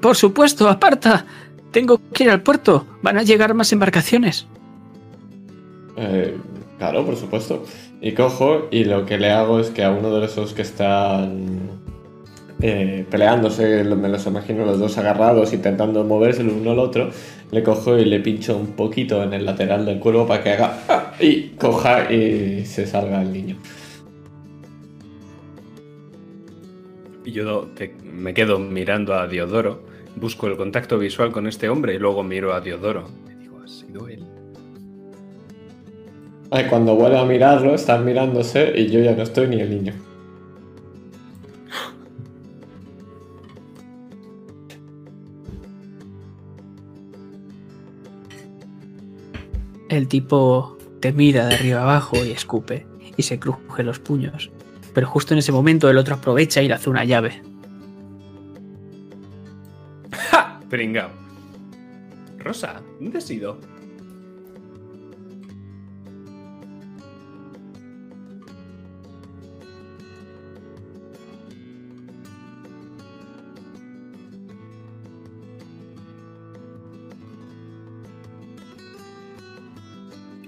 Por 0.00 0.14
supuesto, 0.14 0.68
aparta. 0.68 1.26
Tengo 1.72 2.00
que 2.12 2.24
ir 2.24 2.30
al 2.30 2.42
puerto. 2.42 2.86
Van 3.02 3.18
a 3.18 3.22
llegar 3.24 3.54
más 3.54 3.72
embarcaciones. 3.72 4.46
Eh, 5.96 6.36
claro, 6.78 7.04
por 7.04 7.16
supuesto. 7.16 7.64
Y 8.00 8.12
cojo 8.12 8.68
y 8.70 8.84
lo 8.84 9.04
que 9.04 9.18
le 9.18 9.32
hago 9.32 9.58
es 9.58 9.70
que 9.70 9.82
a 9.82 9.90
uno 9.90 10.14
de 10.14 10.24
esos 10.26 10.54
que 10.54 10.62
están 10.62 11.82
eh, 12.62 13.04
peleándose, 13.10 13.82
me 13.82 14.08
los 14.08 14.24
imagino 14.26 14.64
los 14.64 14.78
dos 14.78 14.96
agarrados, 14.96 15.52
intentando 15.52 16.04
moverse 16.04 16.42
el 16.42 16.50
uno 16.50 16.70
al 16.70 16.78
otro, 16.78 17.10
le 17.50 17.62
cojo 17.64 17.98
y 17.98 18.04
le 18.04 18.20
pincho 18.20 18.56
un 18.56 18.68
poquito 18.68 19.22
en 19.22 19.32
el 19.32 19.44
lateral 19.44 19.84
del 19.84 19.98
cuerpo 19.98 20.28
para 20.28 20.44
que 20.44 20.50
haga 20.52 20.78
¡ah! 20.88 21.12
y 21.18 21.48
coja 21.50 22.12
y 22.12 22.64
se 22.64 22.86
salga 22.86 23.20
el 23.20 23.32
niño. 23.32 23.56
Y 27.24 27.32
yo 27.32 27.68
me 28.04 28.32
quedo 28.32 28.60
mirando 28.60 29.14
a 29.14 29.26
Diodoro, 29.26 29.82
busco 30.14 30.46
el 30.46 30.56
contacto 30.56 30.98
visual 30.98 31.32
con 31.32 31.48
este 31.48 31.68
hombre 31.68 31.94
y 31.94 31.98
luego 31.98 32.22
miro 32.22 32.54
a 32.54 32.60
Diodoro. 32.60 33.08
Me 33.26 33.34
digo, 33.34 33.60
¿ha 33.60 33.66
sido 33.66 34.08
él? 34.08 34.24
cuando 36.68 36.94
vuelvo 36.94 37.18
a 37.18 37.24
mirarlo, 37.24 37.74
están 37.74 38.04
mirándose 38.04 38.72
y 38.76 38.88
yo 38.88 39.00
ya 39.00 39.16
no 39.16 39.22
estoy 39.22 39.48
ni 39.48 39.60
el 39.60 39.70
niño. 39.70 40.11
El 49.92 50.08
tipo 50.08 50.78
te 51.00 51.12
mira 51.12 51.44
de 51.44 51.54
arriba 51.54 51.82
abajo 51.82 52.16
y 52.24 52.30
escupe 52.30 52.86
y 53.14 53.24
se 53.24 53.38
cruje 53.38 53.82
los 53.82 53.98
puños. 53.98 54.50
Pero 54.94 55.06
justo 55.06 55.34
en 55.34 55.38
ese 55.38 55.52
momento 55.52 55.90
el 55.90 55.98
otro 55.98 56.14
aprovecha 56.14 56.62
y 56.62 56.68
le 56.68 56.72
hace 56.72 56.88
una 56.88 57.04
llave. 57.04 57.42
¡Ja! 60.12 60.60
Pringao. 60.70 61.10
Rosa, 62.38 62.80
¿dónde 63.00 63.18
has? 63.18 63.30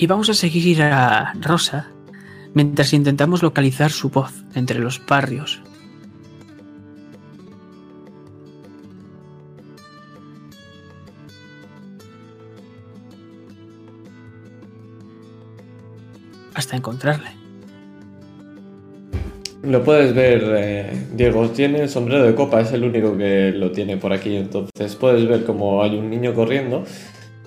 Y 0.04 0.06
vamos 0.06 0.28
a 0.28 0.34
seguir 0.34 0.82
a 0.82 1.32
Rosa 1.40 1.88
mientras 2.52 2.92
intentamos 2.92 3.42
localizar 3.42 3.90
su 3.90 4.10
voz 4.10 4.44
entre 4.54 4.78
los 4.78 5.00
barrios. 5.06 5.62
Hasta 16.52 16.76
encontrarle. 16.76 17.30
Lo 19.62 19.82
puedes 19.82 20.14
ver, 20.14 20.44
eh, 20.54 21.06
Diego, 21.14 21.48
tiene 21.48 21.80
el 21.80 21.88
sombrero 21.88 22.24
de 22.24 22.34
copa, 22.34 22.60
es 22.60 22.70
el 22.72 22.84
único 22.84 23.16
que 23.16 23.52
lo 23.52 23.72
tiene 23.72 23.96
por 23.96 24.12
aquí, 24.12 24.36
entonces 24.36 24.96
puedes 24.96 25.26
ver 25.26 25.46
como 25.46 25.82
hay 25.82 25.96
un 25.96 26.10
niño 26.10 26.34
corriendo 26.34 26.84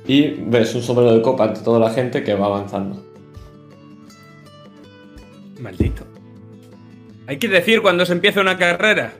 y 0.08 0.30
ves 0.48 0.74
un 0.74 0.82
sombrero 0.82 1.14
de 1.14 1.22
copa 1.22 1.44
ante 1.44 1.60
toda 1.62 1.80
la 1.80 1.90
gente 1.90 2.24
que 2.24 2.34
va 2.34 2.46
avanzando. 2.46 3.04
Maldito. 5.60 6.06
Hay 7.28 7.38
que 7.38 7.50
decir 7.50 7.82
cuando 7.82 8.06
se 8.06 8.14
empieza 8.14 8.40
una 8.40 8.58
carrera. 8.58 9.14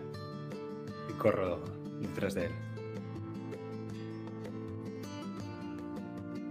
Y 1.10 1.14
corro 1.14 1.60
detrás 2.00 2.36
de 2.36 2.46
él. 2.46 2.52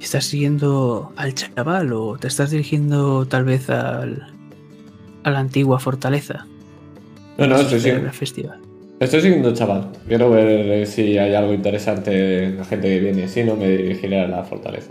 ¿Estás 0.01 0.27
siguiendo 0.27 1.13
al 1.17 1.35
chaval 1.35 1.93
o 1.93 2.19
te 2.19 2.29
estás 2.29 2.51
dirigiendo 2.51 3.27
tal 3.27 3.45
vez 3.45 3.71
al, 3.71 4.33
a 5.25 5.31
la 5.31 5.39
antigua 5.39 5.81
fortaleza? 5.81 6.47
No, 7.39 7.47
no, 7.47 7.57
estoy 7.57 7.81
siguiendo. 7.81 8.13
festival. 8.13 8.66
Estoy 8.99 9.21
siguiendo, 9.21 9.53
chaval. 9.53 9.93
Quiero 10.09 10.31
ver 10.31 10.49
eh, 10.49 10.87
si 10.87 11.19
hay 11.19 11.35
algo 11.35 11.53
interesante 11.53 12.45
en 12.45 12.57
la 12.57 12.65
gente 12.65 12.89
que 12.89 13.01
viene. 13.01 13.29
Si 13.29 13.45
no, 13.45 13.55
me 13.55 13.69
dirigiré 13.69 14.23
a 14.23 14.27
la 14.27 14.43
fortaleza. 14.43 14.91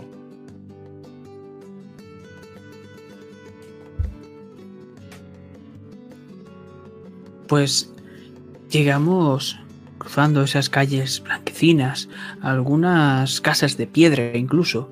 Pues 7.48 7.92
llegamos 8.70 9.58
cruzando 9.98 10.42
esas 10.42 10.68
calles 10.68 11.20
blanquecinas, 11.24 12.08
algunas 12.40 13.40
casas 13.40 13.76
de 13.76 13.88
piedra 13.88 14.36
incluso, 14.36 14.88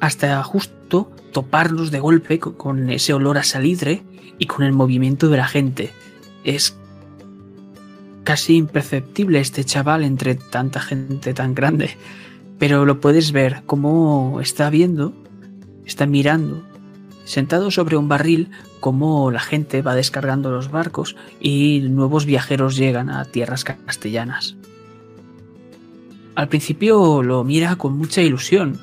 hasta 0.00 0.42
justo 0.42 1.12
toparnos 1.32 1.92
de 1.92 2.00
golpe 2.00 2.40
con 2.40 2.90
ese 2.90 3.12
olor 3.12 3.38
a 3.38 3.44
salidre 3.44 4.02
y 4.38 4.46
con 4.46 4.64
el 4.64 4.72
movimiento 4.72 5.28
de 5.28 5.36
la 5.36 5.46
gente. 5.46 5.90
Es 6.42 6.79
casi 8.30 8.54
imperceptible 8.54 9.40
este 9.40 9.64
chaval 9.64 10.04
entre 10.04 10.36
tanta 10.36 10.78
gente 10.78 11.34
tan 11.34 11.52
grande, 11.52 11.96
pero 12.60 12.84
lo 12.84 13.00
puedes 13.00 13.32
ver 13.32 13.64
como 13.66 14.38
está 14.40 14.70
viendo, 14.70 15.12
está 15.84 16.06
mirando, 16.06 16.62
sentado 17.24 17.72
sobre 17.72 17.96
un 17.96 18.06
barril, 18.06 18.52
como 18.78 19.32
la 19.32 19.40
gente 19.40 19.82
va 19.82 19.96
descargando 19.96 20.52
los 20.52 20.70
barcos 20.70 21.16
y 21.40 21.80
nuevos 21.90 22.24
viajeros 22.24 22.76
llegan 22.76 23.10
a 23.10 23.24
tierras 23.24 23.64
castellanas. 23.64 24.54
Al 26.36 26.46
principio 26.46 27.24
lo 27.24 27.42
mira 27.42 27.74
con 27.74 27.98
mucha 27.98 28.22
ilusión, 28.22 28.78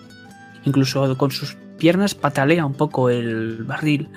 incluso 0.65 1.17
con 1.17 1.31
sus 1.31 1.55
piernas 1.77 2.15
patalea 2.15 2.65
un 2.65 2.73
poco 2.73 3.09
el 3.09 3.63
barril, 3.63 4.09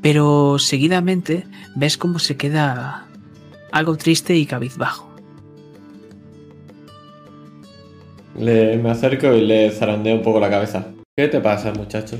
pero 0.00 0.58
seguidamente 0.58 1.46
ves 1.76 1.98
cómo 1.98 2.18
se 2.18 2.38
queda 2.38 3.09
algo 3.72 3.96
triste 3.96 4.36
y 4.36 4.46
cabizbajo. 4.46 5.08
Le, 8.36 8.76
me 8.78 8.90
acerco 8.90 9.32
y 9.34 9.42
le 9.46 9.70
zarandeo 9.70 10.16
un 10.16 10.22
poco 10.22 10.40
la 10.40 10.50
cabeza. 10.50 10.86
¿Qué 11.16 11.28
te 11.28 11.40
pasa, 11.40 11.72
muchacho? 11.72 12.16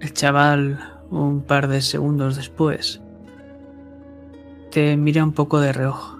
El 0.00 0.14
chaval, 0.14 0.78
un 1.10 1.42
par 1.42 1.68
de 1.68 1.82
segundos 1.82 2.36
después, 2.36 3.02
te 4.70 4.96
mira 4.96 5.24
un 5.24 5.32
poco 5.32 5.60
de 5.60 5.72
reojo. 5.72 6.18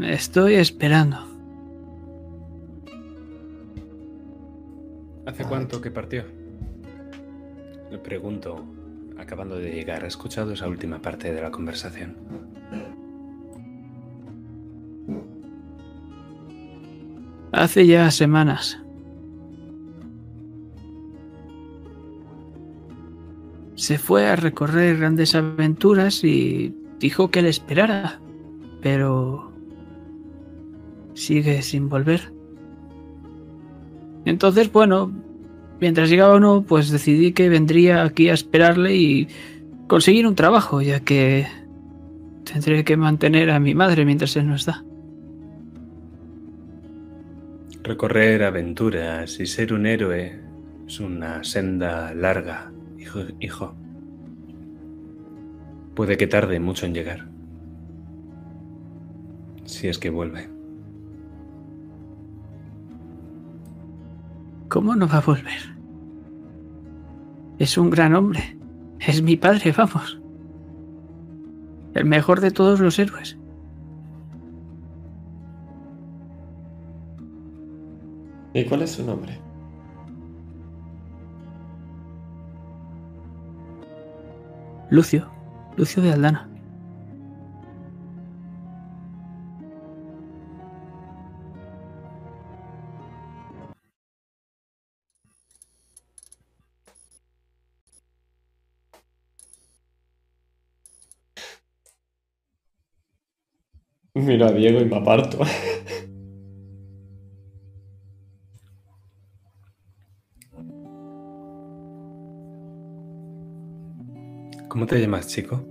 Estoy 0.00 0.54
esperando. 0.54 1.25
¿Hace 5.26 5.44
cuánto 5.44 5.80
que 5.80 5.90
partió? 5.90 6.24
Le 7.90 7.98
pregunto, 7.98 8.64
acabando 9.18 9.58
de 9.58 9.72
llegar. 9.72 10.04
He 10.04 10.06
escuchado 10.06 10.52
esa 10.52 10.68
última 10.68 11.02
parte 11.02 11.32
de 11.32 11.42
la 11.42 11.50
conversación. 11.50 12.16
Hace 17.52 17.86
ya 17.86 18.10
semanas. 18.10 18.78
Se 23.74 23.98
fue 23.98 24.26
a 24.26 24.36
recorrer 24.36 24.98
grandes 24.98 25.34
aventuras 25.34 26.22
y 26.22 26.74
dijo 26.98 27.30
que 27.30 27.42
le 27.42 27.48
esperara, 27.48 28.20
pero 28.80 29.52
sigue 31.14 31.62
sin 31.62 31.88
volver. 31.88 32.35
Entonces, 34.26 34.70
bueno, 34.72 35.12
mientras 35.80 36.10
llegaba 36.10 36.36
uno, 36.36 36.64
pues 36.66 36.90
decidí 36.90 37.32
que 37.32 37.48
vendría 37.48 38.02
aquí 38.02 38.28
a 38.28 38.34
esperarle 38.34 38.96
y 38.96 39.28
conseguir 39.86 40.26
un 40.26 40.34
trabajo, 40.34 40.82
ya 40.82 41.00
que 41.00 41.46
tendré 42.44 42.84
que 42.84 42.96
mantener 42.96 43.50
a 43.50 43.60
mi 43.60 43.74
madre 43.74 44.04
mientras 44.04 44.36
él 44.36 44.48
no 44.48 44.56
está. 44.56 44.84
Recorrer 47.84 48.42
aventuras 48.42 49.38
y 49.38 49.46
ser 49.46 49.72
un 49.72 49.86
héroe 49.86 50.40
es 50.88 50.98
una 50.98 51.44
senda 51.44 52.12
larga, 52.14 52.72
hijo. 52.98 53.20
hijo. 53.38 53.76
Puede 55.94 56.16
que 56.16 56.26
tarde 56.26 56.58
mucho 56.58 56.84
en 56.84 56.94
llegar. 56.94 57.28
Si 59.64 59.86
es 59.86 59.98
que 59.98 60.10
vuelve. 60.10 60.55
¿Cómo 64.68 64.96
no 64.96 65.06
va 65.06 65.18
a 65.18 65.20
volver? 65.20 65.76
Es 67.58 67.78
un 67.78 67.90
gran 67.90 68.14
hombre. 68.14 68.58
Es 69.00 69.22
mi 69.22 69.36
padre, 69.36 69.72
vamos. 69.76 70.20
El 71.94 72.04
mejor 72.04 72.40
de 72.40 72.50
todos 72.50 72.80
los 72.80 72.98
héroes. 72.98 73.38
¿Y 78.52 78.64
cuál 78.64 78.82
es 78.82 78.92
su 78.92 79.04
nombre? 79.04 79.38
Lucio. 84.90 85.30
Lucio 85.76 86.02
de 86.02 86.12
Aldana. 86.12 86.55
Mira 104.16 104.46
a 104.46 104.52
Diego 104.52 104.80
y 104.80 104.86
me 104.86 104.96
aparto. 104.96 105.38
¿Cómo 114.68 114.86
te 114.86 114.98
llamas, 114.98 115.26
chico? 115.26 115.62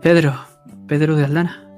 Pedro. 0.00 0.32
Pedro 0.86 1.14
de 1.14 1.24
Aldana. 1.24 1.68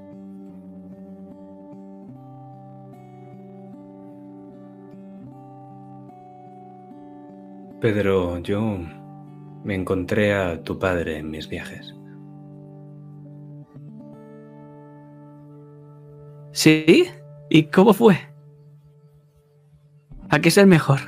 Pedro, 7.80 8.38
yo 8.38 8.78
me 9.64 9.74
encontré 9.74 10.32
a 10.32 10.62
tu 10.62 10.78
padre 10.78 11.18
en 11.18 11.28
mis 11.28 11.48
viajes. 11.48 11.96
¿Sí? 16.62 17.06
¿Y 17.48 17.62
cómo 17.70 17.94
fue? 17.94 18.18
¿A 20.28 20.40
qué 20.40 20.50
es 20.50 20.58
el 20.58 20.66
mejor? 20.66 20.98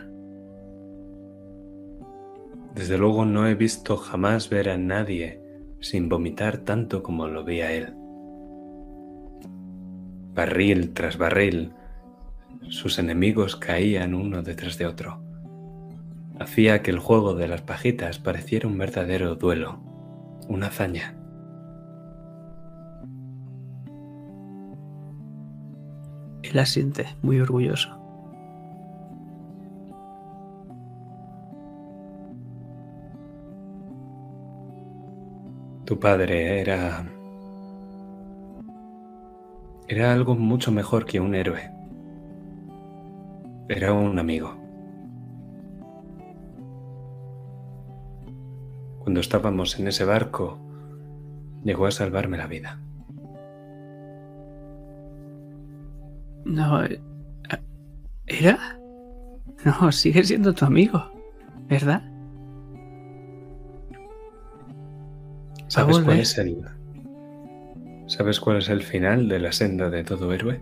Desde 2.74 2.96
luego 2.96 3.26
no 3.26 3.46
he 3.46 3.54
visto 3.54 3.98
jamás 3.98 4.48
ver 4.48 4.70
a 4.70 4.78
nadie 4.78 5.42
sin 5.78 6.08
vomitar 6.08 6.64
tanto 6.64 7.02
como 7.02 7.28
lo 7.28 7.44
vi 7.44 7.60
a 7.60 7.70
él. 7.70 7.92
Barril 10.32 10.94
tras 10.94 11.18
barril, 11.18 11.74
sus 12.70 12.98
enemigos 12.98 13.56
caían 13.56 14.14
uno 14.14 14.42
detrás 14.42 14.78
de 14.78 14.86
otro. 14.86 15.22
Hacía 16.40 16.80
que 16.80 16.92
el 16.92 16.98
juego 16.98 17.34
de 17.34 17.48
las 17.48 17.60
pajitas 17.60 18.18
pareciera 18.18 18.66
un 18.68 18.78
verdadero 18.78 19.34
duelo, 19.34 19.82
una 20.48 20.68
hazaña. 20.68 21.21
Él 26.52 26.58
asiente, 26.58 27.06
muy 27.22 27.40
orgulloso. 27.40 27.88
Tu 35.86 35.98
padre 35.98 36.60
era... 36.60 37.06
Era 39.88 40.12
algo 40.12 40.34
mucho 40.34 40.70
mejor 40.70 41.06
que 41.06 41.20
un 41.20 41.34
héroe. 41.34 41.70
Era 43.70 43.94
un 43.94 44.18
amigo. 44.18 44.54
Cuando 48.98 49.20
estábamos 49.20 49.78
en 49.78 49.88
ese 49.88 50.04
barco, 50.04 50.58
llegó 51.64 51.86
a 51.86 51.90
salvarme 51.90 52.36
la 52.36 52.46
vida. 52.46 52.78
No. 56.44 56.82
¿Era? 58.26 58.78
No, 59.64 59.92
sigue 59.92 60.24
siendo 60.24 60.52
tu 60.52 60.64
amigo, 60.64 61.10
¿verdad? 61.68 62.02
¿Sabes 65.68 66.00
cuál 66.00 66.18
es 66.18 66.38
el 66.38 66.64
¿Sabes 68.06 68.40
cuál 68.40 68.58
es 68.58 68.68
el 68.68 68.82
final 68.82 69.28
de 69.28 69.38
la 69.38 69.52
senda 69.52 69.88
de 69.88 70.04
todo 70.04 70.32
héroe? 70.32 70.60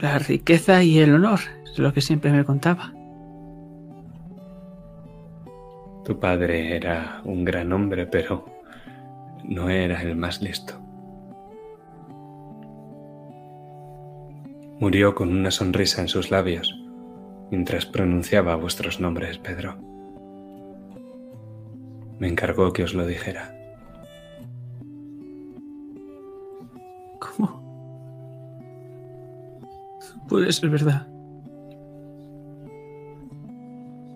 La 0.00 0.18
riqueza 0.18 0.82
y 0.82 0.98
el 0.98 1.14
honor 1.14 1.40
es 1.64 1.78
lo 1.78 1.92
que 1.92 2.00
siempre 2.00 2.32
me 2.32 2.44
contaba. 2.44 2.92
Tu 6.04 6.18
padre 6.18 6.76
era 6.76 7.22
un 7.24 7.44
gran 7.44 7.72
hombre, 7.72 8.06
pero 8.06 8.53
no 9.44 9.68
era 9.68 10.02
el 10.02 10.16
más 10.16 10.42
listo. 10.42 10.74
Murió 14.80 15.14
con 15.14 15.30
una 15.30 15.50
sonrisa 15.50 16.02
en 16.02 16.08
sus 16.08 16.30
labios 16.30 16.74
mientras 17.50 17.86
pronunciaba 17.86 18.56
vuestros 18.56 19.00
nombres, 19.00 19.38
Pedro. 19.38 19.76
Me 22.18 22.28
encargó 22.28 22.72
que 22.72 22.82
os 22.82 22.94
lo 22.94 23.06
dijera. 23.06 23.54
¿Cómo? 27.20 27.62
Puede 30.28 30.52
ser 30.52 30.70
verdad. 30.70 31.06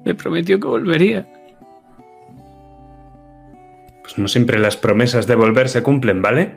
Me 0.05 0.14
prometió 0.14 0.59
que 0.59 0.67
volvería. 0.67 1.38
Pues 4.09 4.16
no 4.16 4.27
siempre 4.27 4.59
las 4.59 4.79
promesas 4.79 5.27
de 5.27 5.35
volver 5.35 5.68
se 5.68 5.83
cumplen, 5.83 6.23
¿vale? 6.23 6.55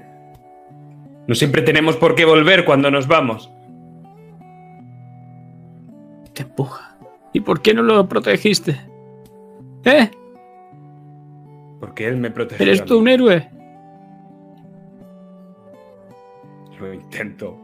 No 1.28 1.36
siempre 1.36 1.62
tenemos 1.62 1.98
por 1.98 2.16
qué 2.16 2.24
volver 2.24 2.64
cuando 2.64 2.90
nos 2.90 3.10
vamos. 3.10 3.52
Te 6.34 6.44
empuja. 6.44 6.98
¿Y 7.34 7.42
por 7.42 7.62
qué 7.62 7.74
no 7.74 7.84
lo 7.84 8.08
protegiste? 8.08 8.80
¿Eh? 9.84 10.10
Porque 11.82 12.08
él 12.08 12.16
me 12.16 12.32
protegió. 12.32 12.66
¿Eres 12.66 12.86
tú 12.86 13.00
un 13.00 13.10
héroe? 13.10 13.50
Lo 16.80 16.94
intento. 16.94 17.60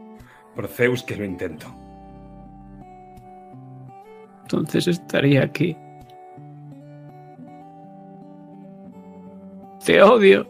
Por 0.54 0.68
Zeus 0.68 1.02
que 1.02 1.16
lo 1.16 1.24
intento. 1.24 1.66
Entonces 4.42 4.86
estaría 4.86 5.44
aquí. 5.44 5.74
Te 9.88 10.02
odio. 10.02 10.46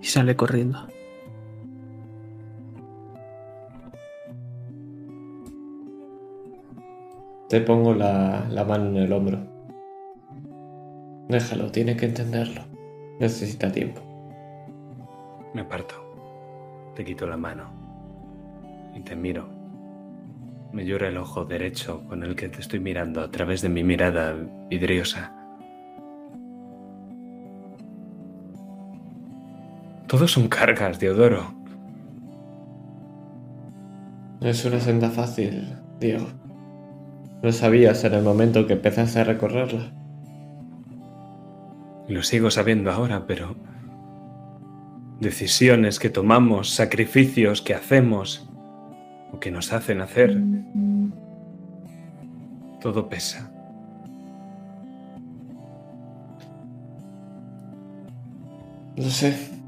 Y 0.00 0.04
sale 0.04 0.36
corriendo. 0.36 0.86
Te 7.48 7.60
pongo 7.60 7.92
la, 7.92 8.46
la 8.48 8.62
mano 8.62 8.90
en 8.90 8.96
el 8.98 9.12
hombro. 9.12 9.40
Déjalo, 11.28 11.72
tiene 11.72 11.96
que 11.96 12.06
entenderlo. 12.06 12.62
Necesita 13.18 13.72
tiempo. 13.72 14.00
Me 15.52 15.62
aparto. 15.62 15.96
Te 16.94 17.04
quito 17.04 17.26
la 17.26 17.36
mano. 17.36 17.64
Y 18.94 19.00
te 19.00 19.16
miro. 19.16 19.48
Me 20.70 20.86
llora 20.86 21.08
el 21.08 21.16
ojo 21.16 21.46
derecho 21.46 22.04
con 22.06 22.22
el 22.22 22.36
que 22.36 22.48
te 22.48 22.60
estoy 22.60 22.78
mirando 22.78 23.20
a 23.22 23.32
través 23.32 23.60
de 23.60 23.70
mi 23.70 23.82
mirada 23.82 24.36
vidriosa. 24.70 25.41
Todos 30.12 30.32
son 30.32 30.46
cargas, 30.46 30.98
Diodoro. 30.98 31.54
No 34.42 34.46
es 34.46 34.62
una 34.66 34.78
senda 34.78 35.08
fácil, 35.08 35.74
Diego. 36.00 36.26
Lo 37.40 37.50
sabías 37.50 38.04
en 38.04 38.12
el 38.12 38.22
momento 38.22 38.66
que 38.66 38.74
empezaste 38.74 39.20
a 39.20 39.24
recorrerla. 39.24 39.90
Lo 42.08 42.22
sigo 42.22 42.50
sabiendo 42.50 42.92
ahora, 42.92 43.26
pero 43.26 43.56
decisiones 45.18 45.98
que 45.98 46.10
tomamos, 46.10 46.68
sacrificios 46.68 47.62
que 47.62 47.74
hacemos 47.74 48.46
o 49.32 49.40
que 49.40 49.50
nos 49.50 49.72
hacen 49.72 50.02
hacer, 50.02 50.38
todo 52.82 53.08
pesa. 53.08 53.50
Lo 58.94 59.08
sé, 59.08 59.61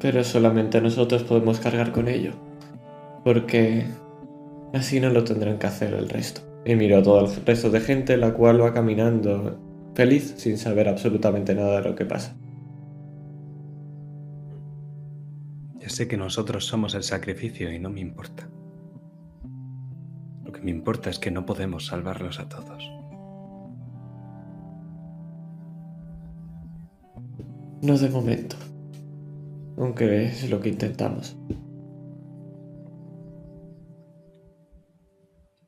pero 0.00 0.22
solamente 0.24 0.80
nosotros 0.80 1.22
podemos 1.22 1.60
cargar 1.60 1.92
con 1.92 2.08
ello, 2.08 2.32
porque 3.24 3.86
así 4.72 5.00
no 5.00 5.10
lo 5.10 5.24
tendrán 5.24 5.58
que 5.58 5.66
hacer 5.66 5.94
el 5.94 6.08
resto. 6.08 6.42
Y 6.64 6.74
miro 6.74 6.98
a 6.98 7.02
todo 7.02 7.26
el 7.26 7.46
resto 7.46 7.70
de 7.70 7.80
gente 7.80 8.16
la 8.16 8.34
cual 8.34 8.60
va 8.60 8.72
caminando 8.72 9.60
feliz 9.94 10.34
sin 10.36 10.58
saber 10.58 10.88
absolutamente 10.88 11.54
nada 11.54 11.80
de 11.80 11.88
lo 11.88 11.94
que 11.94 12.04
pasa. 12.04 12.36
Ya 15.78 15.88
sé 15.88 16.08
que 16.08 16.16
nosotros 16.16 16.66
somos 16.66 16.94
el 16.94 17.04
sacrificio 17.04 17.72
y 17.72 17.78
no 17.78 17.90
me 17.90 18.00
importa. 18.00 18.48
Lo 20.44 20.52
que 20.52 20.60
me 20.60 20.70
importa 20.70 21.10
es 21.10 21.18
que 21.18 21.30
no 21.30 21.46
podemos 21.46 21.86
salvarlos 21.86 22.40
a 22.40 22.48
todos. 22.48 22.90
No 27.82 27.96
de 27.96 28.08
momento, 28.08 28.56
aunque 29.76 30.26
es 30.26 30.48
lo 30.50 30.60
que 30.60 30.70
intentamos. 30.70 31.36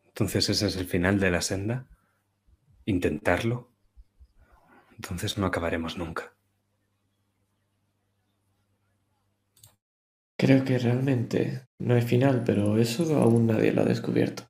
Entonces 0.08 0.48
ese 0.48 0.66
es 0.66 0.76
el 0.76 0.86
final 0.86 1.20
de 1.20 1.30
la 1.30 1.40
senda. 1.40 1.86
Intentarlo. 2.84 3.70
Entonces 4.96 5.38
no 5.38 5.46
acabaremos 5.46 5.96
nunca. 5.96 6.34
Creo 10.36 10.64
que 10.64 10.78
realmente 10.78 11.68
no 11.78 11.94
hay 11.94 12.02
final, 12.02 12.42
pero 12.44 12.78
eso 12.78 13.16
aún 13.16 13.46
nadie 13.46 13.72
lo 13.72 13.82
ha 13.82 13.84
descubierto. 13.84 14.44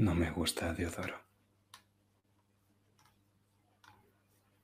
No 0.00 0.14
me 0.14 0.30
gusta, 0.30 0.72
Diodoro. 0.72 1.14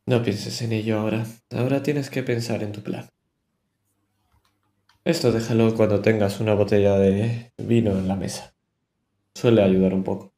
No 0.07 0.22
pienses 0.22 0.62
en 0.62 0.72
ello 0.72 0.99
ahora. 0.99 1.27
Ahora 1.51 1.83
tienes 1.83 2.09
que 2.09 2.22
pensar 2.22 2.62
en 2.62 2.72
tu 2.72 2.83
plan. 2.83 3.07
Esto 5.05 5.33
déjalo 5.33 5.75
cuando 5.75 6.01
tengas 6.01 6.40
una 6.40 6.55
botella 6.55 6.96
de 6.96 7.53
vino 7.59 7.90
en 7.90 8.09
la 8.09 8.16
mesa. 8.16 8.55
Suele 9.35 9.62
ayudar 9.62 9.92
un 9.92 10.05
poco. 10.05 10.33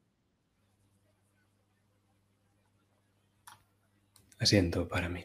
Asiento 4.41 4.89
para 4.89 5.09
mí. 5.09 5.25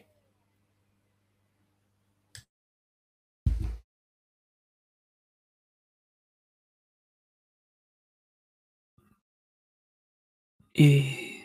Y 10.76 11.44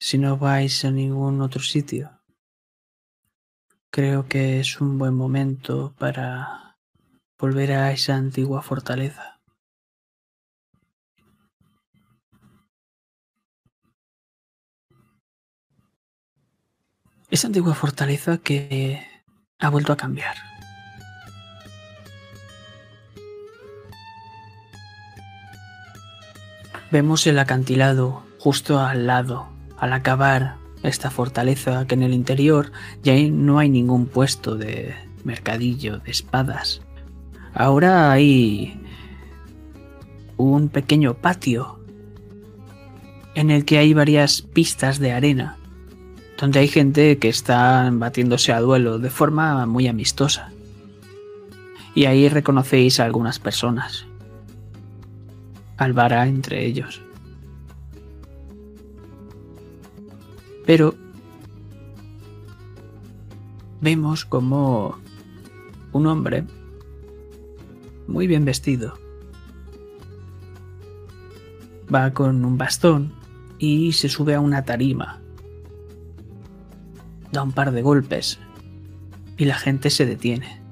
si 0.00 0.18
no 0.18 0.36
vais 0.36 0.84
a 0.84 0.90
ningún 0.90 1.40
otro 1.42 1.62
sitio, 1.62 2.20
creo 3.88 4.26
que 4.26 4.58
es 4.58 4.80
un 4.80 4.98
buen 4.98 5.14
momento 5.14 5.94
para 5.96 6.76
volver 7.38 7.70
a 7.70 7.92
esa 7.92 8.16
antigua 8.16 8.60
fortaleza. 8.60 9.40
Esa 17.30 17.46
antigua 17.46 17.76
fortaleza 17.76 18.38
que 18.38 19.06
ha 19.60 19.68
vuelto 19.68 19.92
a 19.92 19.96
cambiar. 19.96 20.36
Vemos 26.90 27.26
el 27.28 27.38
acantilado 27.38 28.31
justo 28.42 28.80
al 28.80 29.06
lado, 29.06 29.46
al 29.78 29.92
acabar 29.92 30.56
esta 30.82 31.12
fortaleza, 31.12 31.86
que 31.86 31.94
en 31.94 32.02
el 32.02 32.12
interior 32.12 32.72
ya 33.00 33.14
no 33.30 33.60
hay 33.60 33.68
ningún 33.68 34.06
puesto 34.06 34.56
de 34.56 34.96
mercadillo 35.22 35.98
de 35.98 36.10
espadas. 36.10 36.82
Ahora 37.54 38.10
hay 38.10 38.82
un 40.36 40.70
pequeño 40.70 41.14
patio 41.14 41.78
en 43.36 43.52
el 43.52 43.64
que 43.64 43.78
hay 43.78 43.94
varias 43.94 44.42
pistas 44.42 44.98
de 44.98 45.12
arena, 45.12 45.56
donde 46.36 46.58
hay 46.58 46.66
gente 46.66 47.18
que 47.18 47.28
está 47.28 47.88
batiéndose 47.92 48.52
a 48.52 48.60
duelo 48.60 48.98
de 48.98 49.10
forma 49.10 49.66
muy 49.66 49.86
amistosa. 49.86 50.50
Y 51.94 52.06
ahí 52.06 52.28
reconocéis 52.28 52.98
a 52.98 53.04
algunas 53.04 53.38
personas. 53.38 54.04
Alvara 55.76 56.26
entre 56.26 56.66
ellos. 56.66 57.02
Pero 60.66 60.94
vemos 63.80 64.24
como 64.24 64.98
un 65.92 66.06
hombre 66.06 66.44
muy 68.06 68.26
bien 68.26 68.44
vestido 68.44 68.94
va 71.92 72.12
con 72.12 72.44
un 72.44 72.56
bastón 72.56 73.12
y 73.58 73.92
se 73.92 74.08
sube 74.08 74.34
a 74.34 74.40
una 74.40 74.64
tarima. 74.64 75.20
Da 77.30 77.42
un 77.42 77.52
par 77.52 77.72
de 77.72 77.82
golpes 77.82 78.38
y 79.36 79.44
la 79.44 79.54
gente 79.54 79.90
se 79.90 80.06
detiene. 80.06 80.62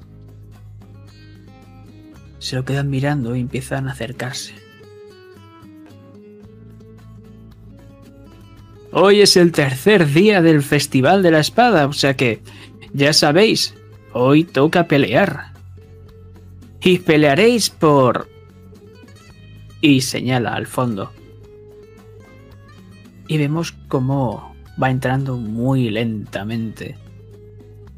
Se 2.38 2.56
lo 2.56 2.64
quedan 2.64 2.90
mirando 2.90 3.36
y 3.36 3.40
empiezan 3.40 3.88
a 3.88 3.92
acercarse. 3.92 4.54
Hoy 8.92 9.20
es 9.20 9.36
el 9.36 9.52
tercer 9.52 10.06
día 10.08 10.42
del 10.42 10.62
Festival 10.62 11.22
de 11.22 11.30
la 11.30 11.38
Espada, 11.38 11.86
o 11.86 11.92
sea 11.92 12.16
que, 12.16 12.42
ya 12.92 13.12
sabéis, 13.12 13.74
hoy 14.12 14.42
toca 14.42 14.88
pelear. 14.88 15.52
Y 16.82 16.98
pelearéis 16.98 17.70
por... 17.70 18.28
Y 19.80 20.00
señala 20.00 20.54
al 20.54 20.66
fondo. 20.66 21.12
Y 23.28 23.38
vemos 23.38 23.72
cómo 23.86 24.56
va 24.82 24.90
entrando 24.90 25.36
muy 25.36 25.88
lentamente 25.90 26.98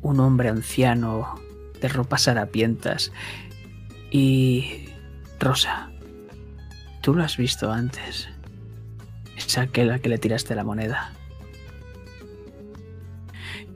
un 0.02 0.20
hombre 0.20 0.50
anciano 0.50 1.40
de 1.80 1.88
ropas 1.88 2.28
harapientas. 2.28 3.12
Y... 4.10 4.88
Rosa, 5.40 5.90
tú 7.00 7.14
lo 7.14 7.24
has 7.24 7.36
visto 7.36 7.72
antes. 7.72 8.31
Es 9.46 9.58
aquella 9.58 9.98
que 9.98 10.08
le 10.08 10.18
tiraste 10.18 10.54
la 10.54 10.64
moneda. 10.64 11.12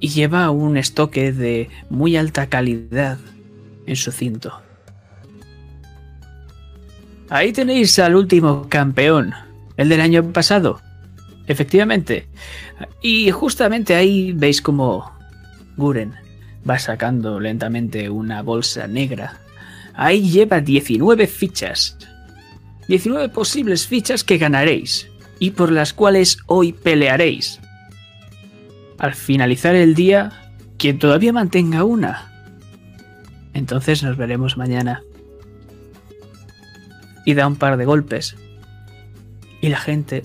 Y 0.01 0.09
lleva 0.09 0.51
un 0.51 0.77
estoque 0.77 1.33
de 1.33 1.69
muy 1.91 2.17
alta 2.17 2.49
calidad 2.49 3.19
en 3.87 3.97
su 3.97 4.13
cinto. 4.13 4.61
Ahí 7.29 7.53
tenéis 7.53 7.99
al 7.99 8.15
último 8.15 8.69
campeón, 8.69 9.35
el 9.77 9.89
del 9.89 10.01
año 10.01 10.33
pasado. 10.33 10.81
Efectivamente. 11.47 12.29
Y 13.03 13.31
justamente 13.31 13.95
ahí 13.95 14.33
veis 14.33 14.61
como 14.61 15.13
Guren 15.77 16.15
va 16.69 16.79
sacando 16.79 17.41
lentamente 17.41 18.11
una 18.11 18.43
bolsa 18.43 18.87
negra. 18.87 19.41
Ahí 19.95 20.29
lleva 20.29 20.61
19 20.61 21.27
fichas. 21.27 21.97
19 22.89 23.29
posibles 23.31 23.87
fichas 23.87 24.25
que 24.25 24.39
ganaréis 24.39 25.09
y 25.39 25.51
por 25.51 25.73
las 25.73 25.93
cuales 25.93 26.39
hoy 26.47 26.73
pelearéis. 26.73 27.61
Al 28.99 29.15
finalizar 29.15 29.75
el 29.75 29.95
día, 29.95 30.47
Quien 30.79 30.99
todavía 30.99 31.33
mantenga 31.33 31.85
una. 31.85 32.31
Entonces 33.55 34.03
nos 34.03 34.17
veremos 34.17 34.57
mañana. 34.57 35.03
Y 37.25 37.35
da 37.35 37.47
un 37.47 37.57
par 37.57 37.77
de 37.77 37.87
golpes. 37.87 38.37
Y 39.61 39.69
la 39.69 39.79
gente 39.79 40.25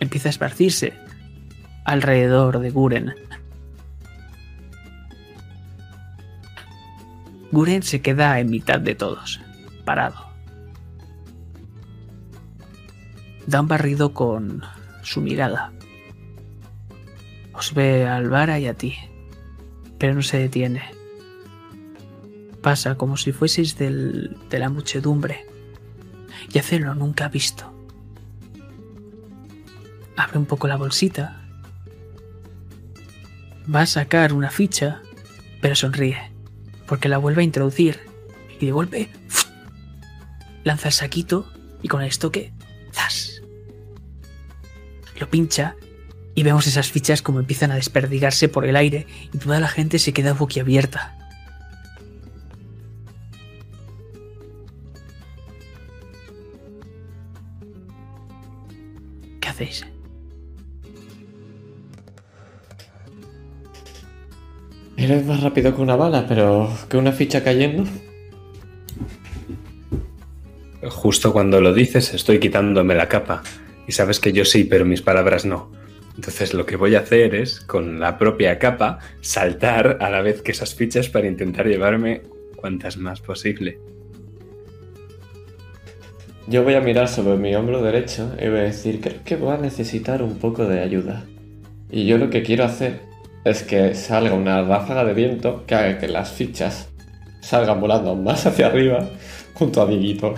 empieza 0.00 0.28
a 0.28 0.30
esparcirse 0.30 0.92
alrededor 1.84 2.58
de 2.58 2.70
Guren. 2.70 3.14
Guren 7.52 7.82
se 7.82 8.00
queda 8.00 8.40
en 8.40 8.50
mitad 8.50 8.80
de 8.80 8.94
todos, 8.94 9.40
parado. 9.84 10.31
Da 13.46 13.60
un 13.60 13.68
barrido 13.68 14.12
con 14.14 14.62
su 15.02 15.20
mirada. 15.20 15.72
Os 17.52 17.74
ve 17.74 18.06
a 18.06 18.16
Alvara 18.16 18.58
y 18.58 18.66
a 18.66 18.74
ti, 18.74 18.94
pero 19.98 20.14
no 20.14 20.22
se 20.22 20.38
detiene. 20.38 20.82
Pasa 22.62 22.94
como 22.96 23.16
si 23.16 23.32
fueseis 23.32 23.76
del- 23.76 24.36
de 24.48 24.58
la 24.58 24.68
muchedumbre 24.70 25.46
y 26.52 26.58
hacerlo 26.58 26.94
nunca 26.94 27.26
ha 27.26 27.28
visto. 27.28 27.72
Abre 30.16 30.38
un 30.38 30.46
poco 30.46 30.68
la 30.68 30.76
bolsita. 30.76 31.40
Va 33.72 33.82
a 33.82 33.86
sacar 33.86 34.32
una 34.32 34.50
ficha, 34.50 35.02
pero 35.60 35.74
sonríe, 35.74 36.18
porque 36.86 37.08
la 37.08 37.18
vuelve 37.18 37.42
a 37.42 37.44
introducir 37.44 38.00
y 38.60 38.66
de 38.66 38.72
golpe 38.72 39.10
lanza 40.64 40.88
el 40.88 40.94
saquito 40.94 41.50
y 41.82 41.88
con 41.88 42.02
el 42.02 42.08
estoque 42.08 42.52
¡zas! 42.92 43.21
Pincha 45.32 45.76
y 46.34 46.42
vemos 46.42 46.66
esas 46.66 46.92
fichas 46.92 47.22
como 47.22 47.40
empiezan 47.40 47.70
a 47.70 47.76
desperdigarse 47.76 48.50
por 48.50 48.66
el 48.66 48.76
aire 48.76 49.06
y 49.32 49.38
toda 49.38 49.60
la 49.60 49.68
gente 49.68 49.98
se 49.98 50.12
queda 50.12 50.34
boquiabierta. 50.34 51.16
¿Qué 59.40 59.48
hacéis? 59.48 59.86
Eres 64.98 65.24
más 65.24 65.40
rápido 65.40 65.74
que 65.74 65.80
una 65.80 65.96
bala, 65.96 66.26
pero 66.28 66.70
que 66.90 66.98
una 66.98 67.12
ficha 67.12 67.42
cayendo. 67.42 67.84
Justo 70.90 71.32
cuando 71.32 71.58
lo 71.62 71.72
dices 71.72 72.12
estoy 72.12 72.38
quitándome 72.38 72.94
la 72.94 73.08
capa. 73.08 73.42
Y 73.86 73.92
sabes 73.92 74.20
que 74.20 74.32
yo 74.32 74.44
sí, 74.44 74.64
pero 74.64 74.84
mis 74.84 75.02
palabras 75.02 75.44
no. 75.44 75.70
Entonces 76.16 76.54
lo 76.54 76.66
que 76.66 76.76
voy 76.76 76.94
a 76.94 77.00
hacer 77.00 77.34
es, 77.34 77.60
con 77.60 77.98
la 77.98 78.18
propia 78.18 78.58
capa, 78.58 78.98
saltar 79.20 79.98
a 80.00 80.10
la 80.10 80.20
vez 80.22 80.42
que 80.42 80.52
esas 80.52 80.74
fichas 80.74 81.08
para 81.08 81.26
intentar 81.26 81.66
llevarme 81.66 82.22
cuantas 82.56 82.96
más 82.96 83.20
posible. 83.20 83.78
Yo 86.46 86.64
voy 86.64 86.74
a 86.74 86.80
mirar 86.80 87.08
sobre 87.08 87.38
mi 87.38 87.54
hombro 87.54 87.82
derecho 87.82 88.32
y 88.40 88.48
voy 88.48 88.58
a 88.58 88.62
decir, 88.62 89.00
creo 89.00 89.22
que 89.24 89.36
voy 89.36 89.54
a 89.54 89.58
necesitar 89.58 90.22
un 90.22 90.38
poco 90.38 90.66
de 90.66 90.80
ayuda. 90.80 91.24
Y 91.90 92.06
yo 92.06 92.18
lo 92.18 92.30
que 92.30 92.42
quiero 92.42 92.64
hacer 92.64 93.00
es 93.44 93.62
que 93.62 93.94
salga 93.94 94.34
una 94.34 94.62
ráfaga 94.62 95.04
de 95.04 95.14
viento 95.14 95.64
que 95.66 95.74
haga 95.74 95.98
que 95.98 96.08
las 96.08 96.32
fichas 96.32 96.88
salgan 97.40 97.80
volando 97.80 98.14
más 98.14 98.46
hacia 98.46 98.66
arriba 98.66 99.08
junto 99.54 99.82
a 99.82 99.86
Dieguito. 99.86 100.34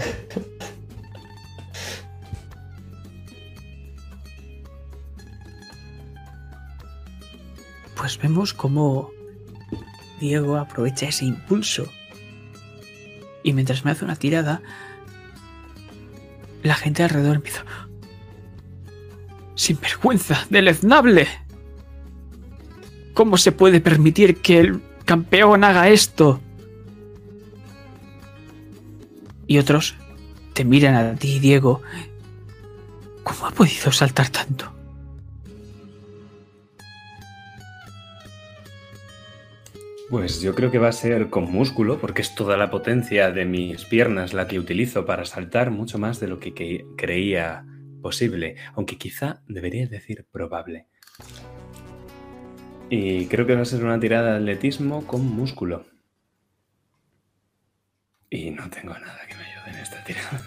Pues 8.05 8.19
vemos 8.19 8.53
cómo 8.53 9.12
Diego 10.21 10.59
aprovecha 10.59 11.09
ese 11.09 11.25
impulso. 11.25 11.90
Y 13.43 13.55
mientras 13.55 13.87
me 13.87 13.93
hace 13.93 14.05
una 14.05 14.14
tirada, 14.14 14.61
la 16.62 16.75
gente 16.75 17.03
alrededor 17.03 17.37
empieza. 17.37 17.64
¡Sin 19.55 19.81
vergüenza! 19.81 20.45
¡Deleznable! 20.51 21.29
¿Cómo 23.14 23.38
se 23.38 23.53
puede 23.53 23.81
permitir 23.81 24.43
que 24.43 24.61
el 24.61 24.83
campeón 25.07 25.64
haga 25.64 25.88
esto? 25.88 26.43
Y 29.47 29.57
otros 29.57 29.95
te 30.53 30.67
miran 30.67 30.95
a 30.95 31.14
ti, 31.14 31.38
Diego. 31.38 31.81
¿Cómo 33.23 33.47
ha 33.47 33.51
podido 33.51 33.90
saltar 33.93 34.29
tanto? 34.29 34.75
Pues 40.11 40.43
yo 40.43 40.55
creo 40.55 40.71
que 40.71 40.79
va 40.79 40.88
a 40.88 40.93
ser 40.93 41.31
con 41.31 41.51
músculo, 41.51 41.99
porque 41.99 42.21
es 42.21 42.35
toda 42.35 42.59
la 42.59 42.71
potencia 42.71 43.31
de 43.31 43.47
mis 43.47 43.87
piernas 43.87 44.35
la 44.35 44.47
que 44.47 44.59
utilizo 44.59 45.07
para 45.07 45.25
saltar 45.25 45.71
mucho 45.71 45.99
más 45.99 46.21
de 46.21 46.29
lo 46.29 46.38
que, 46.38 46.85
creía 46.97 47.64
posible, 48.03 48.57
aunque 48.75 48.99
quizá 48.99 49.43
debería 49.49 49.87
decir 49.87 50.27
probable. 50.31 50.88
Y 52.90 53.27
creo 53.27 53.47
que 53.47 53.55
va 53.55 53.62
a 53.62 53.64
ser 53.64 53.83
una 53.83 53.99
tirada 53.99 54.33
de 54.33 54.37
atletismo 54.38 55.07
con 55.07 55.25
músculo. 55.25 55.87
Y 58.29 58.51
no 58.51 58.69
tengo 58.69 58.93
nada 58.93 59.21
que 59.27 59.35
me 59.37 59.45
ayude 59.45 59.71
en 59.71 59.77
esta 59.77 60.05
tirada. 60.05 60.40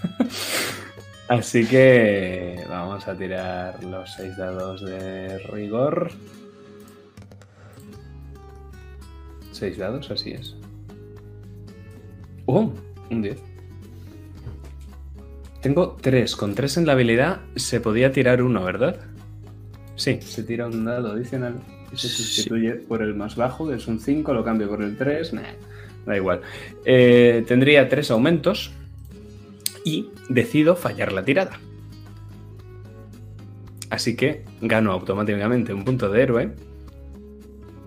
Así 1.29 1.65
que 1.65 2.63
vamos 2.69 3.07
a 3.07 3.17
tirar 3.17 3.83
los 3.83 4.13
seis 4.13 4.37
dados 4.37 4.85
de 4.85 5.39
rigor. 5.39 6.11
Seis 9.57 9.77
dados, 9.79 10.11
así 10.11 10.31
es. 10.33 10.55
¡Oh! 12.45 12.71
Un 13.09 13.21
10. 13.23 13.39
Tengo 15.61 15.97
tres. 15.99 16.35
Con 16.35 16.53
tres 16.53 16.77
en 16.77 16.85
la 16.85 16.91
habilidad 16.93 17.41
se 17.55 17.79
podía 17.81 18.11
tirar 18.11 18.43
uno, 18.43 18.63
¿verdad? 18.63 18.99
Sí, 19.95 20.19
se 20.21 20.43
tira 20.43 20.67
un 20.67 20.85
dado 20.85 21.13
adicional 21.13 21.55
y 21.91 21.97
se 21.97 22.07
Sí. 22.07 22.21
sustituye 22.23 22.73
por 22.75 23.01
el 23.01 23.15
más 23.15 23.35
bajo, 23.35 23.67
que 23.67 23.75
es 23.77 23.87
un 23.87 23.99
5, 23.99 24.31
lo 24.31 24.43
cambio 24.43 24.69
por 24.69 24.83
el 24.83 24.95
3. 24.95 25.31
da 26.05 26.15
igual. 26.15 26.41
Eh, 26.85 27.43
tendría 27.47 27.89
tres 27.89 28.11
aumentos 28.11 28.71
y 29.83 30.09
decido 30.29 30.75
fallar 30.75 31.11
la 31.13 31.25
tirada. 31.25 31.59
Así 33.89 34.15
que 34.15 34.43
gano 34.61 34.91
automáticamente 34.91 35.73
un 35.73 35.83
punto 35.83 36.09
de 36.11 36.21
héroe. 36.21 36.51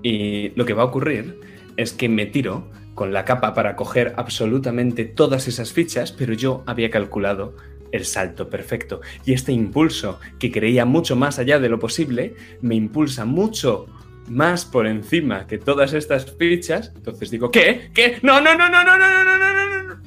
Y 0.02 0.48
lo 0.56 0.64
que 0.66 0.72
va 0.74 0.82
a 0.82 0.86
ocurrir 0.86 1.38
es 1.80 1.92
que 1.92 2.08
me 2.08 2.26
tiro 2.26 2.68
con 2.94 3.12
la 3.12 3.24
capa 3.24 3.54
para 3.54 3.74
coger 3.74 4.12
absolutamente 4.16 5.06
todas 5.06 5.48
esas 5.48 5.72
fichas, 5.72 6.12
pero 6.12 6.34
yo 6.34 6.62
había 6.66 6.90
calculado 6.90 7.56
el 7.92 8.04
salto 8.04 8.50
perfecto. 8.50 9.00
Y 9.24 9.32
este 9.32 9.52
impulso, 9.52 10.20
que 10.38 10.52
creía 10.52 10.84
mucho 10.84 11.16
más 11.16 11.38
allá 11.38 11.58
de 11.58 11.70
lo 11.70 11.78
posible, 11.78 12.34
me 12.60 12.74
impulsa 12.74 13.24
mucho 13.24 13.86
más 14.28 14.66
por 14.66 14.86
encima 14.86 15.46
que 15.46 15.56
todas 15.56 15.94
estas 15.94 16.30
fichas. 16.36 16.92
Entonces 16.94 17.30
digo, 17.30 17.50
¿qué? 17.50 17.90
¿Qué? 17.94 18.18
No, 18.22 18.40
no, 18.40 18.54
no, 18.54 18.68
no, 18.68 18.84
no, 18.84 18.98
no, 18.98 19.08
no, 19.08 19.24
no, 19.24 19.38
no, 19.38 19.66
no, 19.66 19.82
no. 19.94 20.02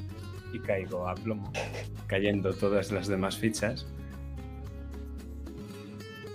Y 0.52 0.60
caigo 0.60 1.08
a 1.08 1.14
plomo, 1.16 1.52
cayendo 2.06 2.54
todas 2.54 2.92
las 2.92 3.08
demás 3.08 3.36
fichas 3.36 3.86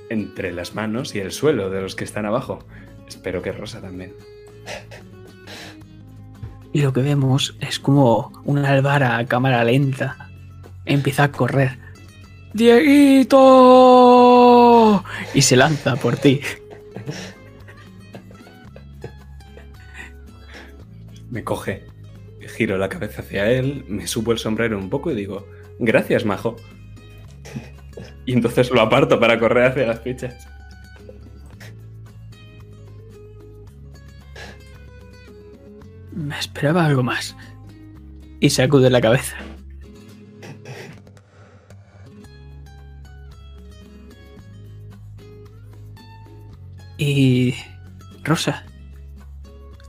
entre 0.10 0.52
las 0.52 0.76
manos 0.76 1.16
y 1.16 1.20
el 1.20 1.32
suelo 1.32 1.70
de 1.70 1.82
los 1.82 1.96
que 1.96 2.04
están 2.04 2.26
abajo. 2.26 2.60
Espero 3.08 3.42
que 3.42 3.54
Rosa 3.54 3.80
también. 3.80 4.14
Y 6.72 6.82
lo 6.82 6.94
que 6.94 7.02
vemos 7.02 7.56
es 7.60 7.80
como 7.80 8.32
una 8.46 8.70
albara 8.70 9.18
a 9.18 9.26
cámara 9.26 9.64
lenta 9.64 10.30
empieza 10.86 11.24
a 11.26 11.32
correr. 11.32 11.78
¡Dieguito! 12.54 13.38
Y 15.34 15.42
se 15.42 15.56
lanza 15.56 15.96
por 15.96 16.18
ti. 16.18 16.42
Me 21.30 21.44
coge, 21.44 21.86
giro 22.58 22.78
la 22.78 22.90
cabeza 22.90 23.22
hacia 23.22 23.50
él, 23.52 23.86
me 23.88 24.08
subo 24.08 24.32
el 24.32 24.40
sombrero 24.40 24.80
un 24.80 24.90
poco 24.90 25.12
y 25.12 25.16
digo, 25.16 25.48
gracias, 25.78 26.26
majo. 26.26 26.56
Y 28.26 28.34
entonces 28.34 28.72
lo 28.72 28.82
aparto 28.82 29.20
para 29.20 29.40
correr 29.40 29.66
hacia 29.66 29.86
las 29.86 30.00
fichas. 30.02 30.48
Me 36.30 36.38
esperaba 36.38 36.86
algo 36.86 37.02
más. 37.02 37.36
Y 38.40 38.52
sacude 38.52 38.92
la 38.92 39.02
cabeza. 39.02 39.36
Y... 47.00 47.56
Rosa, 48.24 48.64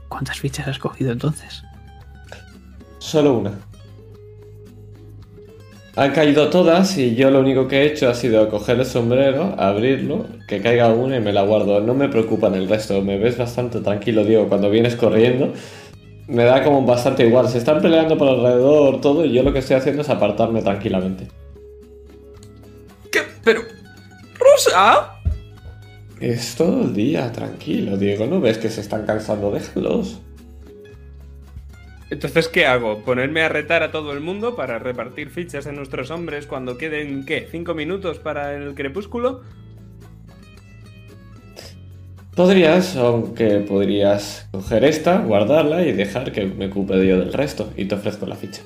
¿cuántas 0.09 0.39
fichas 0.39 0.67
has 0.67 0.79
cogido 0.79 1.11
entonces? 1.11 1.61
Solo 2.97 3.37
una. 3.37 3.51
Han 5.95 6.13
caído 6.13 6.49
todas 6.49 6.97
y 6.97 7.13
yo 7.13 7.29
lo 7.29 7.41
único 7.41 7.67
que 7.67 7.83
he 7.83 7.85
hecho 7.85 8.09
ha 8.09 8.15
sido 8.15 8.49
coger 8.49 8.79
el 8.79 8.85
sombrero, 8.87 9.53
abrirlo, 9.59 10.25
que 10.47 10.59
caiga 10.59 10.91
una 10.91 11.17
y 11.17 11.19
me 11.19 11.33
la 11.33 11.43
guardo. 11.43 11.81
No 11.81 11.93
me 11.93 12.09
preocupan 12.09 12.55
el 12.55 12.67
resto, 12.67 12.99
me 13.03 13.19
ves 13.19 13.37
bastante 13.37 13.81
tranquilo, 13.81 14.25
Diego, 14.25 14.47
cuando 14.47 14.71
vienes 14.71 14.95
corriendo. 14.95 15.53
Me 16.31 16.45
da 16.45 16.63
como 16.63 16.85
bastante 16.85 17.27
igual. 17.27 17.49
Se 17.49 17.57
están 17.57 17.81
peleando 17.81 18.17
por 18.17 18.29
alrededor 18.29 19.01
todo 19.01 19.25
y 19.25 19.33
yo 19.33 19.43
lo 19.43 19.51
que 19.51 19.59
estoy 19.59 19.75
haciendo 19.75 20.01
es 20.01 20.09
apartarme 20.09 20.61
tranquilamente. 20.61 21.27
¿Qué? 23.11 23.19
Pero... 23.43 23.63
Rosa. 24.39 25.19
Es 26.21 26.55
todo 26.55 26.83
el 26.83 26.93
día, 26.93 27.29
tranquilo, 27.33 27.97
Diego. 27.97 28.27
¿No 28.27 28.39
ves 28.39 28.57
que 28.57 28.69
se 28.69 28.79
están 28.79 29.05
cansando? 29.05 29.51
Déjalos. 29.51 30.21
Entonces, 32.09 32.47
¿qué 32.47 32.65
hago? 32.65 32.99
¿Ponerme 33.03 33.41
a 33.41 33.49
retar 33.49 33.83
a 33.83 33.91
todo 33.91 34.13
el 34.13 34.21
mundo 34.21 34.55
para 34.55 34.79
repartir 34.79 35.31
fichas 35.31 35.67
a 35.67 35.73
nuestros 35.73 36.11
hombres 36.11 36.47
cuando 36.47 36.77
queden, 36.77 37.25
¿qué? 37.25 37.49
¿Cinco 37.51 37.73
minutos 37.73 38.19
para 38.19 38.55
el 38.55 38.73
crepúsculo? 38.73 39.41
Podrías, 42.35 42.95
aunque 42.95 43.59
podrías 43.59 44.47
coger 44.51 44.85
esta, 44.85 45.17
guardarla 45.19 45.85
y 45.85 45.91
dejar 45.91 46.31
que 46.31 46.45
me 46.45 46.67
ocupe 46.67 46.93
yo 47.05 47.19
del 47.19 47.33
resto 47.33 47.71
y 47.75 47.85
te 47.85 47.95
ofrezco 47.95 48.25
la 48.25 48.35
ficha. 48.35 48.61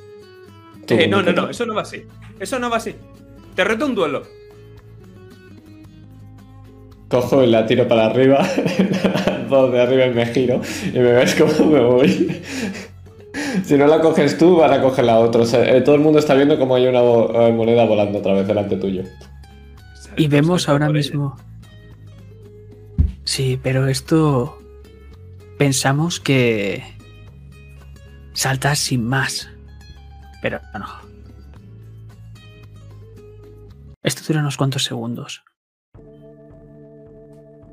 Eh, 0.88 1.08
no, 1.08 1.24
no, 1.24 1.32
no, 1.32 1.50
eso 1.50 1.66
no 1.66 1.74
va 1.74 1.82
así. 1.82 2.04
Eso 2.40 2.60
no 2.60 2.70
va 2.70 2.78
así. 2.78 2.94
Te 3.56 3.64
reto 3.64 3.88
un 3.88 3.96
duelo. 3.96 4.24
Cojo 7.10 7.44
y 7.44 7.48
la 7.48 7.66
tiro 7.66 7.88
para 7.88 8.06
arriba, 8.06 8.48
dos 9.50 9.72
de 9.72 9.82
arriba 9.82 10.06
y 10.08 10.14
me 10.14 10.26
giro 10.28 10.62
y 10.88 11.00
me 11.00 11.14
ves 11.14 11.36
cómo 11.36 11.72
me 11.72 11.80
voy. 11.80 12.42
Si 13.64 13.78
no 13.78 13.88
la 13.88 14.00
coges 14.00 14.38
tú, 14.38 14.58
van 14.58 14.74
a 14.74 14.82
coger 14.82 15.06
la 15.06 15.20
otra. 15.20 15.42
O 15.42 15.46
sea, 15.46 15.64
eh, 15.76 15.82
todo 15.82 15.96
el 15.96 16.02
mundo 16.02 16.20
está 16.20 16.36
viendo 16.36 16.60
cómo 16.60 16.76
hay 16.76 16.88
una 16.88 17.02
eh, 17.02 17.52
moneda 17.52 17.86
volando 17.86 18.20
otra 18.20 18.34
vez 18.34 18.48
delante 18.48 18.76
tuyo. 18.78 19.04
Y 20.18 20.28
vemos 20.28 20.70
ahora 20.70 20.90
ella. 20.94 21.36
Sí, 23.36 23.60
pero 23.62 23.88
esto. 23.88 24.58
Pensamos 25.58 26.22
que. 26.22 26.86
Saltas 28.32 28.80
sin 28.80 29.06
más. 29.06 29.50
Pero 30.42 30.62
no. 30.74 30.86
Esto 34.04 34.22
dura 34.26 34.40
unos 34.40 34.56
cuantos 34.56 34.86
segundos. 34.86 35.44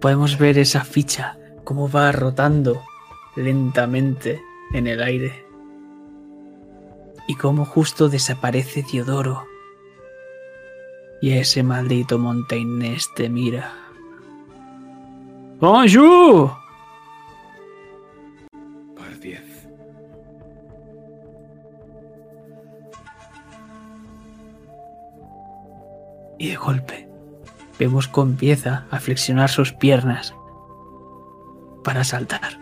Podemos 0.01 0.37
ver 0.37 0.59
esa 0.59 0.83
ficha, 0.83 1.39
cómo 1.63 1.89
va 1.89 2.11
rotando 2.11 2.83
lentamente 3.37 4.43
en 4.75 4.89
el 4.89 5.01
aire. 5.01 5.47
Y 7.29 7.37
cómo 7.37 7.67
justo 7.67 8.09
desaparece 8.09 8.83
Diodoro. 8.83 9.47
Y 11.21 11.35
ese 11.35 11.63
maldito 11.63 12.19
Montaigne 12.19 12.99
te 13.15 13.29
mira. 13.29 13.82
¡Bonjour! 15.63 16.51
Por 18.97 19.21
10. 19.21 19.69
Y 26.41 26.49
de 26.49 26.57
golpe 26.57 27.09
vemos 27.79 28.09
cómo 28.09 28.33
empieza 28.33 28.87
a 28.91 28.99
flexionar 28.99 29.51
sus 29.51 29.73
piernas 29.73 30.35
para 31.85 32.03
saltar. 32.03 32.59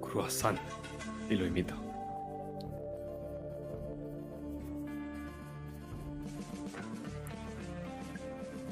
Croissant. 0.00 0.58
Y 1.30 1.36
lo 1.36 1.46
imito. 1.46 1.74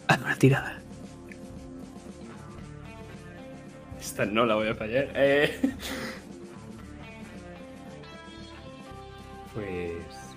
Haz 0.09 0.21
una 0.21 0.35
tirada. 0.35 0.80
Esta 4.01 4.25
no 4.25 4.47
la 4.47 4.55
voy 4.55 4.69
a 4.69 4.75
fallar. 4.75 5.09
Eh. 5.15 5.61
Pues. 9.53 10.37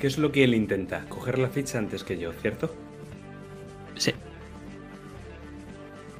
¿Qué 0.00 0.06
es 0.08 0.18
lo 0.18 0.32
que 0.32 0.42
él 0.42 0.54
intenta? 0.54 1.04
Coger 1.08 1.38
la 1.38 1.48
ficha 1.48 1.78
antes 1.78 2.02
que 2.02 2.18
yo, 2.18 2.32
¿cierto? 2.32 2.74
Sí. 3.96 4.12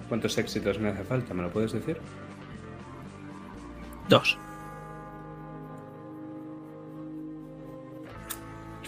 ¿Cuántos 0.09 0.39
éxitos 0.39 0.79
me 0.79 0.91
hace 0.91 1.03
falta? 1.03 1.35
¿Me 1.35 1.43
lo 1.43 1.51
puedes 1.51 1.73
decir? 1.73 1.97
Dos. 4.09 4.39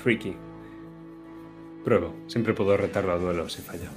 Tricky. 0.02 0.36
Pruebo. 1.84 2.14
Siempre 2.28 2.54
puedo 2.54 2.76
retarlo 2.76 3.12
a 3.12 3.18
duelo 3.18 3.48
si 3.48 3.62
fallo. 3.62 3.88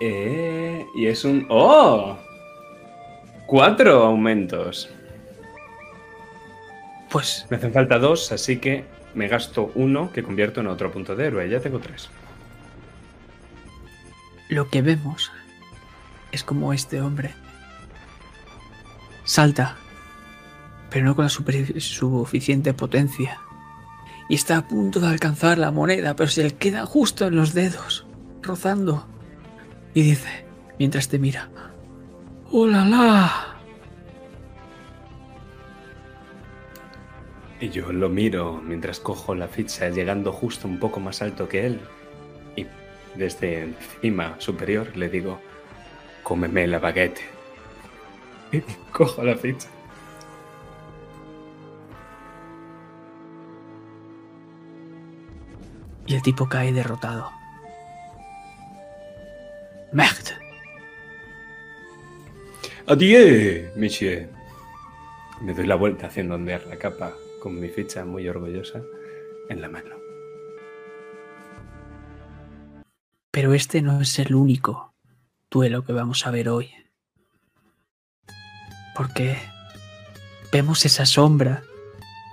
Eh, 0.00 0.84
y 0.96 1.06
es 1.06 1.24
un... 1.24 1.46
¡Oh! 1.48 2.16
Cuatro 3.46 4.02
aumentos. 4.02 4.90
Pues 7.10 7.46
Me 7.48 7.56
hacen 7.56 7.72
falta 7.72 7.98
dos, 7.98 8.32
así 8.32 8.58
que 8.58 8.84
me 9.14 9.28
gasto 9.28 9.70
uno 9.74 10.10
que 10.12 10.22
convierto 10.22 10.60
en 10.60 10.66
otro 10.66 10.90
punto 10.90 11.14
de 11.14 11.26
héroe. 11.26 11.48
Ya 11.48 11.60
tengo 11.60 11.78
tres. 11.78 12.10
lo 14.48 14.68
que 14.68 14.82
vemos 14.82 15.32
es 16.32 16.44
como 16.44 16.72
este 16.72 17.00
hombre 17.00 17.34
salta, 19.24 19.76
pero 20.90 21.04
no 21.06 21.16
con 21.16 21.24
la 21.24 21.30
suficiente 21.30 22.74
potencia. 22.74 23.40
Y 24.28 24.36
está 24.36 24.58
a 24.58 24.68
punto 24.68 25.00
de 25.00 25.08
alcanzar 25.08 25.58
la 25.58 25.70
moneda, 25.70 26.16
pero 26.16 26.30
se 26.30 26.44
le 26.44 26.50
queda 26.52 26.86
justo 26.86 27.26
en 27.26 27.36
los 27.36 27.52
dedos, 27.52 28.06
rozando. 28.42 29.06
Y 29.92 30.02
dice, 30.02 30.46
mientras 30.78 31.08
te 31.08 31.18
mira, 31.18 31.50
¡Oh 32.50 32.66
la 32.66 32.84
la! 32.84 33.54
Y 37.60 37.68
yo 37.70 37.92
lo 37.92 38.08
miro 38.08 38.60
mientras 38.64 39.00
cojo 39.00 39.34
la 39.34 39.48
ficha, 39.48 39.88
llegando 39.88 40.32
justo 40.32 40.68
un 40.68 40.78
poco 40.78 41.00
más 41.00 41.22
alto 41.22 41.48
que 41.48 41.66
él. 41.66 41.80
Y 42.56 42.66
desde 43.16 43.62
encima 43.62 44.36
superior 44.38 44.96
le 44.96 45.08
digo, 45.08 45.40
cómeme 46.22 46.66
la 46.66 46.78
baguette. 46.78 47.20
Y 48.52 48.60
cojo 48.92 49.22
la 49.24 49.34
ficha. 49.34 49.68
Y 56.06 56.14
el 56.14 56.22
tipo 56.22 56.48
cae 56.48 56.72
derrotado. 56.72 57.30
Merde. 59.92 60.32
Adieu, 62.86 63.70
monsieur. 63.76 64.28
Me 65.40 65.54
doy 65.54 65.66
la 65.66 65.74
vuelta 65.74 66.06
haciendo 66.06 66.34
ondear 66.34 66.66
la 66.66 66.76
capa 66.76 67.12
con 67.42 67.58
mi 67.58 67.68
ficha 67.68 68.04
muy 68.04 68.28
orgullosa 68.28 68.82
en 69.48 69.60
la 69.60 69.68
mano. 69.68 69.94
Pero 73.30 73.52
este 73.54 73.82
no 73.82 74.00
es 74.00 74.18
el 74.18 74.34
único 74.34 74.94
duelo 75.50 75.84
que 75.84 75.92
vamos 75.92 76.26
a 76.26 76.30
ver 76.30 76.48
hoy. 76.48 76.72
Porque 78.94 79.36
vemos 80.52 80.84
esa 80.84 81.04
sombra 81.04 81.62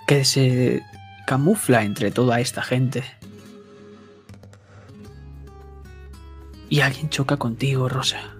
que 0.07 0.25
se 0.25 0.83
camufla 1.25 1.83
entre 1.83 2.11
toda 2.11 2.39
esta 2.39 2.61
gente. 2.61 3.03
Y 6.71 6.79
alguien 6.79 7.09
choca 7.09 7.35
contigo, 7.35 7.89
Rosa. 7.89 8.33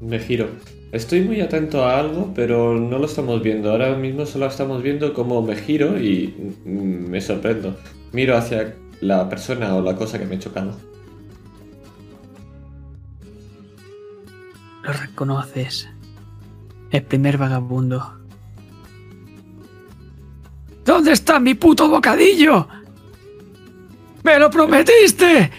Me 0.00 0.18
giro. 0.18 0.48
Estoy 0.90 1.20
muy 1.20 1.40
atento 1.40 1.84
a 1.84 2.00
algo, 2.00 2.32
pero 2.34 2.80
no 2.80 2.98
lo 2.98 3.06
estamos 3.06 3.40
viendo. 3.44 3.70
Ahora 3.70 3.94
mismo 3.94 4.26
solo 4.26 4.46
estamos 4.46 4.82
viendo 4.82 5.14
cómo 5.14 5.40
me 5.40 5.54
giro 5.54 6.00
y 6.00 6.52
me 6.64 7.20
sorprendo. 7.20 7.78
Miro 8.10 8.36
hacia 8.36 8.74
la 9.00 9.28
persona 9.28 9.76
o 9.76 9.82
la 9.82 9.94
cosa 9.94 10.18
que 10.18 10.26
me 10.26 10.34
he 10.34 10.38
chocado. 10.40 10.76
Lo 14.82 14.92
reconoces. 14.92 15.88
El 16.90 17.04
primer 17.04 17.38
vagabundo. 17.38 18.18
¿Dónde 20.84 21.12
está 21.12 21.38
mi 21.38 21.54
puto 21.54 21.88
bocadillo? 21.88 22.66
¡Me 24.30 24.38
lo 24.38 24.48
prometiste! 24.48 25.50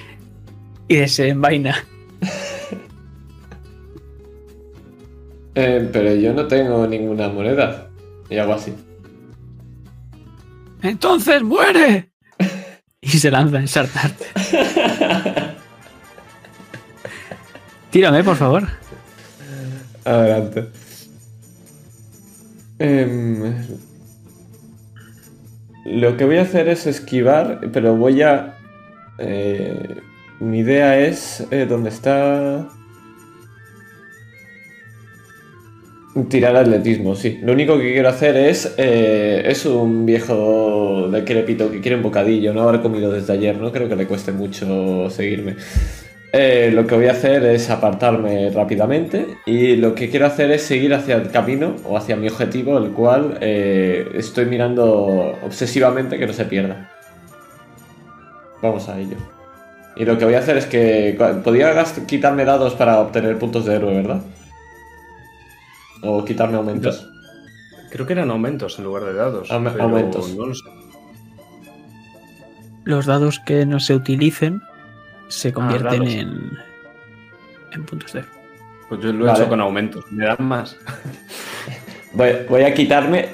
Y 0.87 0.95
desenvaina. 0.95 1.83
Eh, 5.55 5.89
pero 5.91 6.15
yo 6.15 6.31
no 6.31 6.47
tengo 6.47 6.87
ninguna 6.87 7.27
moneda. 7.27 7.89
Y 8.29 8.37
hago 8.37 8.53
así. 8.53 8.73
¡Entonces 10.81 11.43
muere! 11.43 12.11
y 13.01 13.09
se 13.09 13.29
lanza 13.29 13.57
a 13.57 13.59
ensartarte. 13.59 14.25
Tírame, 17.91 18.23
por 18.23 18.37
favor. 18.37 18.63
Adelante. 20.05 20.69
Em, 22.79 23.53
lo 25.83 26.15
que 26.15 26.23
voy 26.23 26.37
a 26.37 26.43
hacer 26.43 26.69
es 26.69 26.87
esquivar, 26.87 27.59
pero 27.73 27.97
voy 27.97 28.21
a... 28.21 28.59
eh, 29.21 30.01
mi 30.39 30.59
idea 30.59 30.99
es... 30.99 31.45
eh, 31.51 31.65
¿Dónde 31.69 31.89
está? 31.89 32.67
Tirar 36.29 36.55
atletismo, 36.57 37.15
sí. 37.15 37.39
Lo 37.41 37.53
único 37.53 37.77
que 37.77 37.93
quiero 37.93 38.09
hacer 38.09 38.35
es... 38.35 38.73
eh, 38.77 39.43
es 39.45 39.65
un 39.65 40.05
viejo 40.05 41.09
de 41.09 41.23
crepito 41.23 41.71
que 41.71 41.79
quiere 41.79 41.95
un 41.97 42.03
bocadillo, 42.03 42.53
no 42.53 42.67
haber 42.67 42.81
comido 42.81 43.11
desde 43.11 43.33
ayer, 43.33 43.57
no 43.57 43.71
creo 43.71 43.87
que 43.87 43.95
le 43.95 44.07
cueste 44.07 44.31
mucho 44.31 45.09
seguirme. 45.09 45.55
Eh, 46.33 46.71
lo 46.73 46.87
que 46.87 46.95
voy 46.95 47.07
a 47.07 47.11
hacer 47.11 47.43
es 47.45 47.69
apartarme 47.69 48.49
rápidamente 48.51 49.27
y 49.45 49.75
lo 49.75 49.95
que 49.95 50.09
quiero 50.09 50.25
hacer 50.25 50.49
es 50.51 50.61
seguir 50.63 50.93
hacia 50.93 51.15
el 51.15 51.29
camino 51.29 51.75
o 51.85 51.97
hacia 51.97 52.15
mi 52.15 52.27
objetivo, 52.27 52.77
el 52.77 52.91
cual 52.91 53.37
estoy 53.41 54.45
mirando 54.45 55.37
obsesivamente 55.43 56.17
que 56.17 56.27
no 56.27 56.33
se 56.33 56.45
pierda. 56.45 56.90
Vamos 58.61 58.87
a 58.89 58.99
ello. 58.99 59.17
Y 59.95 60.05
lo 60.05 60.17
que 60.17 60.25
voy 60.25 60.35
a 60.35 60.39
hacer 60.39 60.57
es 60.57 60.65
que... 60.65 61.17
Gast- 61.17 62.05
quitarme 62.05 62.45
dados 62.45 62.73
para 62.75 62.99
obtener 62.99 63.37
puntos 63.37 63.65
de 63.65 63.75
héroe, 63.75 63.93
¿verdad? 63.95 64.21
O 66.03 66.23
quitarme 66.23 66.57
aumentos. 66.57 67.07
Creo 67.91 68.07
que 68.07 68.13
eran 68.13 68.31
aumentos 68.31 68.77
en 68.79 68.85
lugar 68.85 69.03
de 69.03 69.13
dados. 69.13 69.49
Aume- 69.51 69.71
pero 69.71 69.83
aumentos. 69.83 70.33
No 70.35 70.45
lo 70.47 70.55
sé. 70.55 70.63
Los 72.83 73.05
dados 73.05 73.39
que 73.45 73.65
no 73.65 73.79
se 73.79 73.93
utilicen 73.95 74.61
se 75.27 75.53
convierten 75.53 75.99
dados. 75.99 76.13
en, 76.13 76.51
en 77.73 77.85
puntos 77.85 78.13
de... 78.13 78.23
Pues 78.89 79.01
yo 79.01 79.13
lo 79.13 79.25
he 79.25 79.27
Vale. 79.27 79.39
hecho 79.39 79.49
con 79.49 79.61
aumentos. 79.61 80.05
Me 80.11 80.25
dan 80.25 80.37
más. 80.39 80.75
Voy, 82.13 82.29
voy 82.49 82.63
a 82.63 82.73
quitarme 82.73 83.29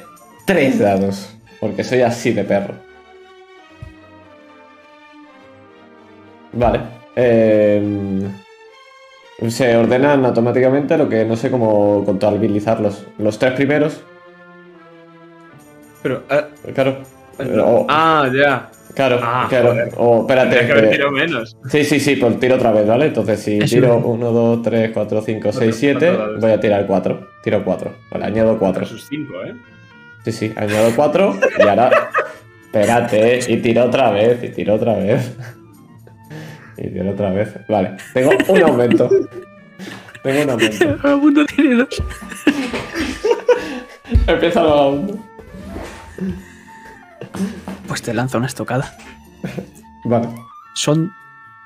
tres 0.45 0.77
dados. 0.77 1.33
Porque 1.59 1.83
soy 1.83 2.01
así 2.01 2.31
de 2.33 2.43
perro. 2.43 2.75
Vale. 6.57 6.79
em, 7.15 8.21
se 9.49 9.75
ordenan 9.77 10.25
automáticamente, 10.25 10.97
lo 10.97 11.07
que 11.07 11.23
no 11.25 11.35
sé 11.35 11.49
cómo 11.51 12.03
contabilizarlos. 12.05 13.05
Los 13.19 13.37
tres 13.39 13.53
primeros, 13.53 14.01
Pero. 16.01 16.23
ah, 16.29 16.45
claro. 16.73 16.97
O- 17.63 17.85
ah, 17.89 18.27
ya. 18.33 18.69
claro, 18.95 19.19
ah, 19.21 19.45
claro. 19.49 19.69
joder. 19.69 19.89
O 19.97 20.21
espérate. 20.21 20.49
Tendría 20.55 20.65
que 20.65 20.71
haber 20.71 20.83
que- 20.89 20.95
tirado 20.95 21.11
menos. 21.11 21.57
Sí, 21.69 21.83
sí, 21.83 21.99
sí, 21.99 22.15
pues 22.15 22.39
tiro 22.39 22.55
otra 22.55 22.71
vez, 22.71 22.87
¿vale? 22.87 23.05
Entonces 23.07 23.39
si 23.41 23.57
Eso 23.59 23.75
tiro 23.75 23.97
es. 23.99 24.03
1, 24.05 24.31
2, 24.31 24.61
3, 24.63 24.91
4, 24.93 25.21
5, 25.21 25.51
6, 25.51 25.53
Cuatro 25.53 25.73
7, 25.73 26.05
dados. 26.05 26.39
voy 26.41 26.51
a 26.51 26.59
tirar 26.59 26.85
4. 26.87 27.27
Tiro 27.43 27.63
4. 27.63 27.91
Vale, 28.11 28.25
añado 28.25 28.57
4. 28.57 28.85
Sus 28.85 29.05
5, 29.07 29.33
¿eh? 29.45 29.53
Sí, 30.25 30.31
sí, 30.31 30.53
añado 30.55 30.91
4 30.95 31.35
y 31.59 31.61
ahora. 31.67 32.09
Espérate, 32.65 33.39
y 33.51 33.57
tiro 33.57 33.85
otra 33.85 34.11
vez, 34.11 34.43
y 34.43 34.49
tiro 34.49 34.73
otra 34.75 34.93
vez. 34.95 35.31
Y 36.77 36.89
tiro 36.89 37.11
otra 37.11 37.31
vez. 37.31 37.53
Vale, 37.67 37.97
tengo 38.13 38.31
un 38.47 38.61
aumento. 38.63 39.09
Tengo 40.23 40.43
un 40.43 40.49
aumento. 40.49 40.97
Vagabundo 41.03 41.45
tiene 41.45 41.75
dos. 41.75 42.03
Empieza 44.27 44.61
el 44.61 44.67
vagabundo. 44.67 45.25
Pues 47.87 48.01
te 48.01 48.13
lanza 48.13 48.37
una 48.37 48.47
estocada. 48.47 48.95
Vale. 50.05 50.27
Son 50.75 51.11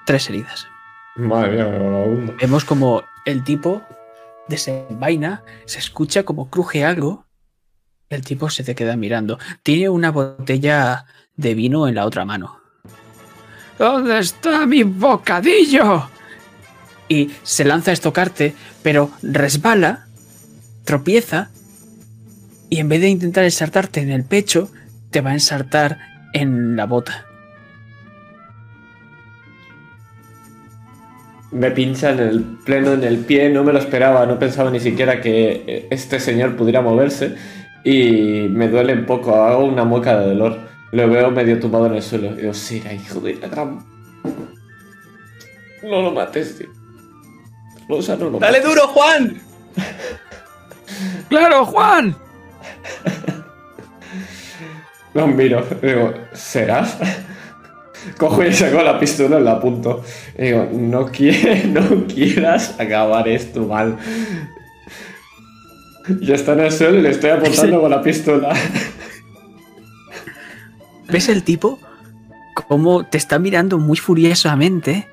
tres 0.05 0.29
heridas. 0.29 0.67
Madre 1.15 1.51
mía, 1.51 1.67
el 1.67 1.79
vagabundo. 1.81 2.35
Vemos 2.39 2.65
como 2.65 3.03
el 3.25 3.43
tipo 3.43 3.81
desenvaina, 4.47 5.43
se 5.65 5.79
escucha 5.79 6.23
como 6.23 6.49
cruje 6.49 6.85
algo. 6.85 7.25
El 8.09 8.23
tipo 8.23 8.49
se 8.49 8.63
te 8.63 8.75
queda 8.75 8.95
mirando. 8.97 9.39
Tiene 9.63 9.89
una 9.89 10.11
botella 10.11 11.05
de 11.35 11.53
vino 11.55 11.87
en 11.87 11.95
la 11.95 12.05
otra 12.05 12.25
mano. 12.25 12.60
¿Dónde 13.81 14.19
está 14.19 14.67
mi 14.67 14.83
bocadillo? 14.83 16.07
Y 17.09 17.31
se 17.41 17.65
lanza 17.65 17.89
a 17.89 17.95
estocarte, 17.95 18.53
pero 18.83 19.09
resbala, 19.23 20.05
tropieza, 20.85 21.49
y 22.69 22.77
en 22.77 22.89
vez 22.89 23.01
de 23.01 23.09
intentar 23.09 23.43
ensartarte 23.43 24.01
en 24.01 24.11
el 24.11 24.23
pecho, 24.23 24.69
te 25.09 25.21
va 25.21 25.31
a 25.31 25.33
ensartar 25.33 25.97
en 26.31 26.75
la 26.75 26.85
bota. 26.85 27.25
Me 31.49 31.71
pincha 31.71 32.11
en 32.11 32.19
el 32.19 32.43
pleno 32.63 32.93
en 32.93 33.03
el 33.03 33.17
pie, 33.17 33.49
no 33.49 33.63
me 33.63 33.73
lo 33.73 33.79
esperaba, 33.79 34.27
no 34.27 34.37
pensaba 34.37 34.69
ni 34.69 34.79
siquiera 34.79 35.21
que 35.21 35.63
eh, 35.65 35.87
este 35.89 36.19
señor 36.19 36.55
pudiera 36.55 36.83
moverse 36.83 37.35
y 37.83 38.45
me 38.47 38.67
duele 38.67 38.93
un 38.93 39.07
poco, 39.07 39.43
hago 39.43 39.65
una 39.65 39.85
mueca 39.85 40.19
de 40.19 40.27
dolor. 40.27 40.70
Lo 40.91 41.09
veo 41.09 41.31
medio 41.31 41.59
tumbado 41.59 41.85
en 41.87 41.95
el 41.95 42.03
suelo. 42.03 42.33
Digo, 42.35 42.53
Sira, 42.53 42.93
hijo 42.93 43.19
de 43.21 43.35
la 43.35 43.47
gran... 43.47 43.79
No 45.83 46.01
lo 46.01 46.11
mates, 46.11 46.57
tío. 46.57 46.67
Rosa, 47.89 48.15
no 48.17 48.29
lo 48.29 48.39
¡Dale 48.39 48.59
mates. 48.59 48.69
duro, 48.69 48.87
Juan! 48.89 49.41
¡Claro, 51.29 51.65
Juan! 51.65 52.15
Lo 55.13 55.27
miro, 55.27 55.65
digo, 55.81 56.13
¿serás? 56.33 56.97
Cojo 58.17 58.43
y 58.43 58.53
saco 58.53 58.81
la 58.81 58.97
pistola 58.99 59.39
y 59.39 59.43
la 59.43 59.53
apunto. 59.53 60.03
Digo, 60.37 60.69
no, 60.71 61.07
quie- 61.11 61.65
no 61.65 62.05
quieras 62.07 62.79
acabar 62.79 63.27
esto 63.27 63.63
mal. 63.65 63.97
Ya 66.21 66.35
está 66.35 66.53
en 66.53 66.61
el 66.61 66.71
suelo 66.71 66.99
y 66.99 67.01
le 67.01 67.09
estoy 67.11 67.29
apuntando 67.31 67.81
con 67.81 67.91
la 67.91 68.01
pistola. 68.01 68.53
¿Ves 71.11 71.27
el 71.27 71.43
tipo? 71.43 71.79
Cómo 72.67 73.05
te 73.05 73.17
está 73.17 73.37
mirando 73.37 73.77
muy 73.77 73.97
furiosamente 73.97 75.07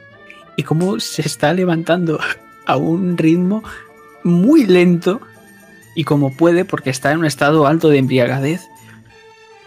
y 0.57 0.63
cómo 0.63 1.01
se 1.01 1.23
está 1.23 1.53
levantando 1.53 2.21
a 2.67 2.77
un 2.77 3.19
ritmo 3.19 3.65
muy 4.23 4.67
lento 4.67 5.21
y 5.97 6.05
como 6.05 6.37
puede 6.37 6.65
porque 6.65 6.91
está 6.91 7.11
en 7.11 7.19
un 7.19 7.25
estado 7.25 7.67
alto 7.67 7.89
de 7.89 7.99
embriagadez. 7.99 8.69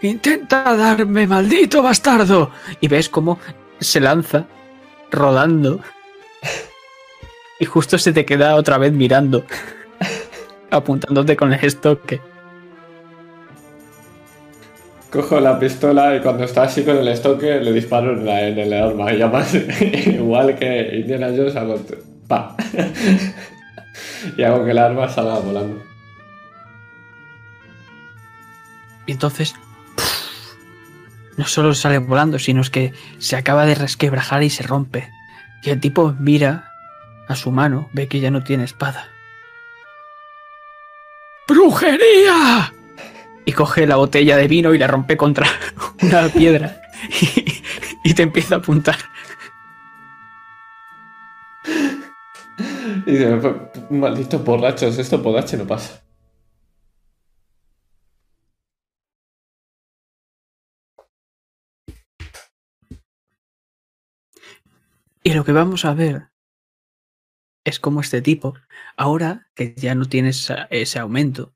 Intenta 0.00 0.74
darme, 0.74 1.26
maldito 1.26 1.82
bastardo. 1.82 2.50
Y 2.80 2.88
ves 2.88 3.08
cómo 3.08 3.38
se 3.78 4.00
lanza 4.00 4.46
rodando 5.10 5.80
y 7.60 7.64
justo 7.66 7.98
se 7.98 8.12
te 8.12 8.24
queda 8.24 8.56
otra 8.56 8.78
vez 8.78 8.92
mirando, 8.92 9.44
apuntándote 10.70 11.36
con 11.36 11.52
el 11.52 11.64
estoque. 11.64 12.31
Cojo 15.12 15.40
la 15.40 15.58
pistola 15.58 16.16
y 16.16 16.20
cuando 16.20 16.44
está 16.44 16.62
así 16.62 16.84
con 16.84 16.96
el 16.96 17.06
estoque 17.06 17.60
le 17.60 17.70
disparo 17.72 18.12
en, 18.12 18.24
la, 18.24 18.40
el 18.48 18.72
arma. 18.72 19.12
Y 19.12 19.20
además, 19.20 19.54
igual 20.06 20.58
que 20.58 21.00
Indiana 21.00 21.28
Jones, 21.28 21.54
hago 21.54 21.78
pa. 22.26 22.56
y 24.38 24.42
hago 24.42 24.64
que 24.64 24.70
el 24.70 24.78
arma 24.78 25.10
salga 25.10 25.38
volando. 25.38 25.82
Y 29.04 29.12
entonces 29.12 29.54
no 31.36 31.44
solo 31.44 31.74
sale 31.74 31.98
volando, 31.98 32.38
sino 32.38 32.62
es 32.62 32.70
que 32.70 32.92
se 33.18 33.36
acaba 33.36 33.66
de 33.66 33.74
resquebrajar 33.74 34.42
y 34.42 34.48
se 34.48 34.62
rompe. 34.62 35.10
Y 35.62 35.70
el 35.70 35.80
tipo 35.80 36.14
mira 36.18 36.70
a 37.28 37.36
su 37.36 37.50
mano, 37.50 37.90
ve 37.92 38.08
que 38.08 38.20
ya 38.20 38.30
no 38.30 38.42
tiene 38.42 38.64
espada. 38.64 39.08
¡Brujería! 41.46 42.72
Y 43.44 43.52
coge 43.52 43.86
la 43.86 43.96
botella 43.96 44.36
de 44.36 44.48
vino 44.48 44.74
y 44.74 44.78
la 44.78 44.86
rompe 44.86 45.16
contra 45.16 45.46
una 46.02 46.28
piedra. 46.28 46.82
Y, 47.20 47.62
y 48.04 48.14
te 48.14 48.22
empieza 48.22 48.56
a 48.56 48.58
apuntar. 48.58 48.96
Y 53.06 53.12
dice, 53.12 53.40
malditos 53.90 54.44
borrachos, 54.44 54.98
esto 54.98 55.22
por 55.22 55.36
H 55.36 55.56
no 55.56 55.66
pasa. 55.66 56.02
Y 65.24 65.34
lo 65.34 65.44
que 65.44 65.52
vamos 65.52 65.84
a 65.84 65.94
ver 65.94 66.30
es 67.64 67.78
cómo 67.78 68.00
este 68.00 68.22
tipo, 68.22 68.54
ahora 68.96 69.48
que 69.54 69.74
ya 69.76 69.94
no 69.94 70.06
tienes 70.06 70.52
ese 70.70 70.98
aumento, 70.98 71.54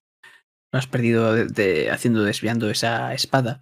no 0.72 0.78
has 0.78 0.86
perdido 0.86 1.32
de- 1.34 1.90
haciendo 1.90 2.22
desviando 2.22 2.70
esa 2.70 3.14
espada, 3.14 3.60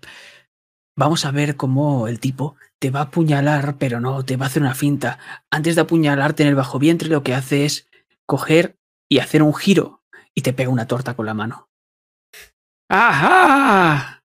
vamos 0.97 1.25
a 1.25 1.31
ver 1.31 1.57
cómo 1.57 2.09
el 2.09 2.21
tipo 2.21 2.57
te 2.81 2.91
va 2.91 3.01
a 3.01 3.05
apuñalar, 3.05 3.77
pero 3.79 4.01
no, 4.01 4.25
te 4.25 4.37
va 4.37 4.47
a 4.47 4.49
hacer 4.49 4.63
una 4.63 4.75
finta. 4.75 5.19
Antes 5.51 5.75
de 5.75 5.83
apuñalarte 5.83 6.43
en 6.43 6.49
el 6.51 6.55
bajo 6.55 6.79
vientre, 6.79 7.09
lo 7.09 7.23
que 7.23 7.35
hace 7.35 7.65
es 7.65 7.89
coger 8.27 8.77
y 9.11 9.19
hacer 9.19 9.43
un 9.43 9.55
giro 9.55 10.03
y 10.35 10.43
te 10.43 10.53
pega 10.53 10.71
una 10.71 10.87
torta 10.87 11.15
con 11.15 11.27
la 11.27 11.35
mano. 11.35 11.69
¡Ajá! 12.91 14.23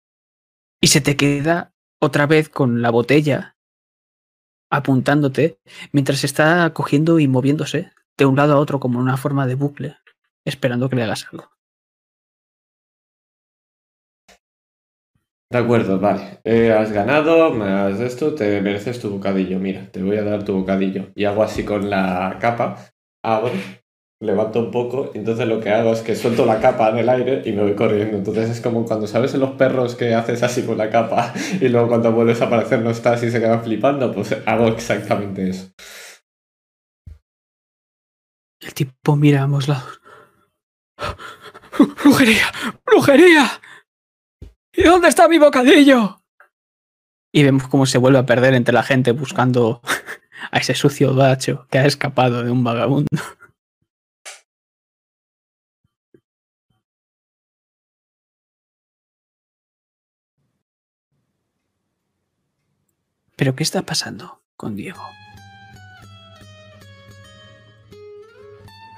Y 0.80 0.88
se 0.88 1.00
te 1.00 1.16
queda 1.16 1.72
otra 2.00 2.26
vez 2.26 2.48
con 2.48 2.82
la 2.82 2.90
botella 2.90 3.56
apuntándote 4.70 5.58
mientras 5.92 6.24
está 6.24 6.72
cogiendo 6.74 7.18
y 7.18 7.26
moviéndose 7.28 7.92
de 8.18 8.26
un 8.26 8.36
lado 8.36 8.54
a 8.54 8.58
otro 8.58 8.80
como 8.80 8.98
una 8.98 9.16
forma 9.16 9.46
de 9.46 9.54
bucle, 9.54 9.96
esperando 10.44 10.88
que 10.88 10.96
le 10.96 11.04
hagas 11.04 11.26
algo. 11.32 11.50
De 15.50 15.58
acuerdo, 15.58 15.98
vale. 15.98 16.40
Eh, 16.44 16.72
has 16.72 16.92
ganado, 16.92 17.50
me 17.54 17.64
has 17.64 18.00
esto, 18.00 18.34
te 18.34 18.60
mereces 18.60 19.00
tu 19.00 19.08
bocadillo. 19.08 19.58
Mira, 19.58 19.90
te 19.90 20.02
voy 20.02 20.18
a 20.18 20.22
dar 20.22 20.44
tu 20.44 20.52
bocadillo. 20.52 21.10
Y 21.14 21.24
hago 21.24 21.42
así 21.42 21.64
con 21.64 21.88
la 21.88 22.36
capa. 22.38 22.76
Abro, 23.24 23.52
levanto 24.20 24.60
un 24.60 24.70
poco. 24.70 25.10
Entonces 25.14 25.48
lo 25.48 25.58
que 25.60 25.70
hago 25.70 25.92
es 25.92 26.02
que 26.02 26.16
suelto 26.16 26.44
la 26.44 26.60
capa 26.60 26.90
en 26.90 26.98
el 26.98 27.08
aire 27.08 27.42
y 27.46 27.52
me 27.52 27.62
voy 27.62 27.74
corriendo. 27.74 28.18
Entonces 28.18 28.50
es 28.50 28.60
como 28.60 28.84
cuando 28.84 29.06
sabes 29.06 29.32
en 29.32 29.40
los 29.40 29.52
perros 29.52 29.94
que 29.94 30.14
haces 30.14 30.42
así 30.42 30.64
con 30.64 30.76
la 30.76 30.90
capa 30.90 31.32
y 31.60 31.68
luego 31.68 31.88
cuando 31.88 32.12
vuelves 32.12 32.42
a 32.42 32.46
aparecer 32.46 32.82
no 32.82 32.90
estás 32.90 33.22
y 33.22 33.30
se 33.30 33.40
quedan 33.40 33.62
flipando. 33.64 34.12
Pues 34.12 34.36
hago 34.44 34.68
exactamente 34.68 35.48
eso. 35.48 35.70
El 38.60 38.74
tipo 38.74 39.16
mira 39.16 39.40
a 39.40 39.44
ambos 39.44 39.66
lados. 39.66 39.98
¡Brujería! 42.04 42.52
¡Brujería! 42.84 43.48
¿Y 44.78 44.84
dónde 44.84 45.08
está 45.08 45.26
mi 45.26 45.38
bocadillo? 45.38 46.22
Y 47.32 47.42
vemos 47.42 47.66
cómo 47.66 47.84
se 47.84 47.98
vuelve 47.98 48.20
a 48.20 48.26
perder 48.26 48.54
entre 48.54 48.72
la 48.72 48.84
gente 48.84 49.10
buscando 49.10 49.82
a 50.52 50.58
ese 50.58 50.76
sucio 50.76 51.16
bacho 51.16 51.66
que 51.68 51.80
ha 51.80 51.84
escapado 51.84 52.44
de 52.44 52.52
un 52.52 52.62
vagabundo. 52.62 53.08
¿Pero 63.34 63.56
qué 63.56 63.64
está 63.64 63.82
pasando 63.82 64.44
con 64.56 64.76
Diego? 64.76 65.02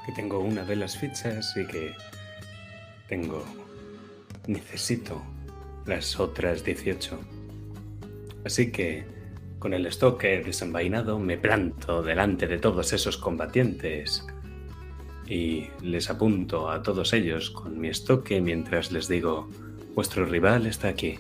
Que 0.05 0.13
tengo 0.13 0.41
una 0.41 0.63
de 0.65 0.77
las 0.77 0.99
fichas 0.99 1.57
y 1.57 1.67
que 1.67 1.95
tengo... 3.09 3.43
Necesito 4.47 5.23
las 5.87 6.19
otras 6.19 6.65
18. 6.65 7.19
Así 8.45 8.71
que, 8.71 9.05
con 9.59 9.75
el 9.75 9.87
estoque 9.87 10.43
desenvainado, 10.43 11.19
me 11.19 11.37
planto 11.37 12.03
delante 12.03 12.47
de 12.47 12.59
todos 12.59 12.93
esos 12.93 13.17
combatientes 13.17 14.27
y 15.29 15.69
les 15.83 16.11
apunto 16.11 16.71
a 16.71 16.83
todos 16.83 17.13
ellos 17.13 17.51
con 17.51 17.79
mi 17.79 17.89
estoque 17.89 18.41
mientras 18.41 18.91
les 18.91 19.07
digo, 19.07 19.49
vuestro 19.95 20.25
rival 20.25 20.67
está 20.67 20.89
aquí. 20.89 21.19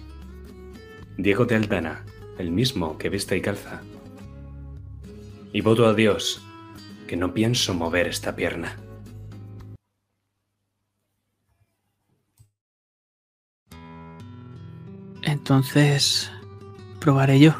Diego 1.16 1.44
de 1.44 1.56
Aldana, 1.56 2.04
el 2.38 2.50
mismo 2.50 2.98
que 2.98 3.08
viste 3.08 3.36
y 3.36 3.40
calza. 3.40 3.82
Y 5.52 5.60
voto 5.60 5.86
a 5.86 5.94
Dios 5.94 6.42
que 7.06 7.16
no 7.16 7.34
pienso 7.34 7.74
mover 7.74 8.06
esta 8.06 8.34
pierna. 8.34 8.76
Entonces, 15.50 16.30
probaré 17.00 17.40
yo. 17.40 17.52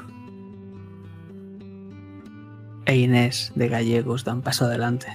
E 2.87 2.97
Inés 2.97 3.51
de 3.57 3.67
Gallegos 3.67 4.23
da 4.23 4.33
un 4.33 4.43
paso 4.43 4.67
adelante. 4.67 5.09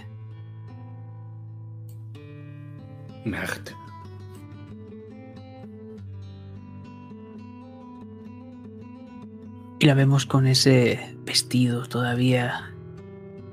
Merde. 3.24 3.72
Y 9.80 9.86
la 9.86 9.94
vemos 9.94 10.26
con 10.26 10.46
ese 10.46 11.16
vestido 11.24 11.86
todavía 11.86 12.74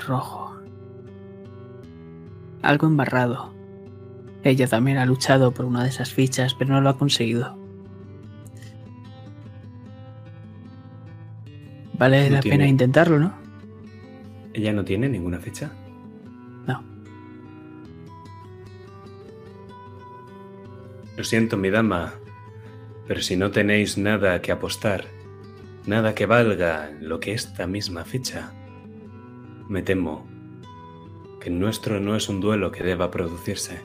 rojo. 0.04 0.56
Algo 2.60 2.88
embarrado. 2.88 3.54
Ella 4.42 4.66
también 4.66 4.98
ha 4.98 5.06
luchado 5.06 5.54
por 5.54 5.64
una 5.64 5.84
de 5.84 5.90
esas 5.90 6.12
fichas, 6.12 6.54
pero 6.54 6.74
no 6.74 6.80
lo 6.80 6.88
ha 6.88 6.98
conseguido. 6.98 7.61
Vale 12.02 12.28
No 12.30 12.34
la 12.36 12.40
tiene- 12.40 12.56
pena 12.58 12.68
intentarlo, 12.68 13.18
¿no? 13.20 13.32
¿Ella 14.54 14.72
no 14.72 14.84
tiene 14.84 15.08
ninguna 15.08 15.38
ficha? 15.38 15.70
No. 16.66 16.82
Lo 21.16 21.22
siento, 21.24 21.56
mi 21.56 21.70
dama, 21.70 22.14
pero 23.06 23.20
si 23.20 23.36
no 23.36 23.50
tenéis 23.52 23.98
nada 23.98 24.42
que 24.42 24.50
apostar, 24.50 25.04
nada 25.86 26.14
que 26.14 26.26
valga 26.26 26.90
lo 27.00 27.20
que 27.20 27.32
esta 27.34 27.66
misma 27.66 28.04
ficha, 28.04 28.52
me 29.68 29.82
temo 29.82 30.26
que 31.40 31.50
el 31.50 31.58
nuestro 31.60 32.00
no 32.00 32.16
es 32.16 32.28
un 32.28 32.40
duelo 32.40 32.72
que 32.72 32.82
deba 32.82 33.10
producirse. 33.12 33.80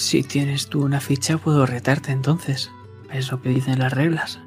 Si 0.00 0.22
tienes 0.22 0.66
tú 0.66 0.82
una 0.82 0.98
ficha, 0.98 1.36
puedo 1.36 1.66
retarte 1.66 2.10
entonces. 2.10 2.70
Es 3.12 3.30
lo 3.30 3.42
que 3.42 3.50
dicen 3.50 3.78
las 3.80 3.92
reglas. 3.92 4.40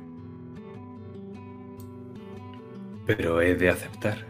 Pero 3.05 3.39
he 3.39 3.53
de 3.53 3.69
aceptar. 3.69 4.25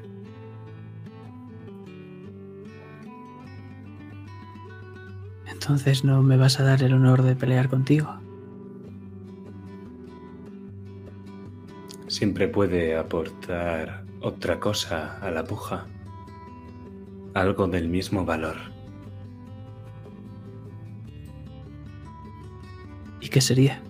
Entonces 5.47 6.03
no 6.03 6.21
me 6.21 6.35
vas 6.35 6.59
a 6.59 6.65
dar 6.65 6.83
el 6.83 6.93
honor 6.93 7.21
de 7.21 7.37
pelear 7.37 7.69
contigo. 7.69 8.19
Siempre 12.07 12.49
puede 12.49 12.97
aportar 12.97 14.03
otra 14.19 14.59
cosa 14.59 15.19
a 15.19 15.31
la 15.31 15.45
puja. 15.45 15.87
Algo 17.33 17.67
del 17.67 17.87
mismo 17.87 18.25
valor. 18.25 18.82
Qué 23.33 23.41
sería? 23.41 23.81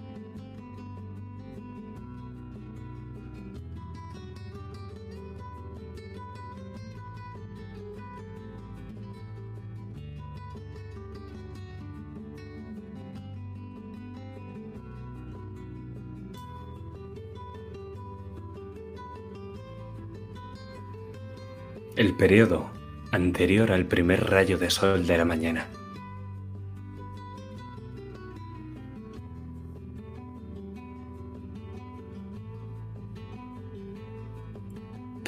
El 21.97 22.15
periodo 22.15 22.71
anterior 23.11 23.73
al 23.73 23.85
primer 23.85 24.29
rayo 24.29 24.57
de 24.57 24.69
sol 24.69 25.05
de 25.05 25.17
la 25.17 25.25
mañana. 25.25 25.67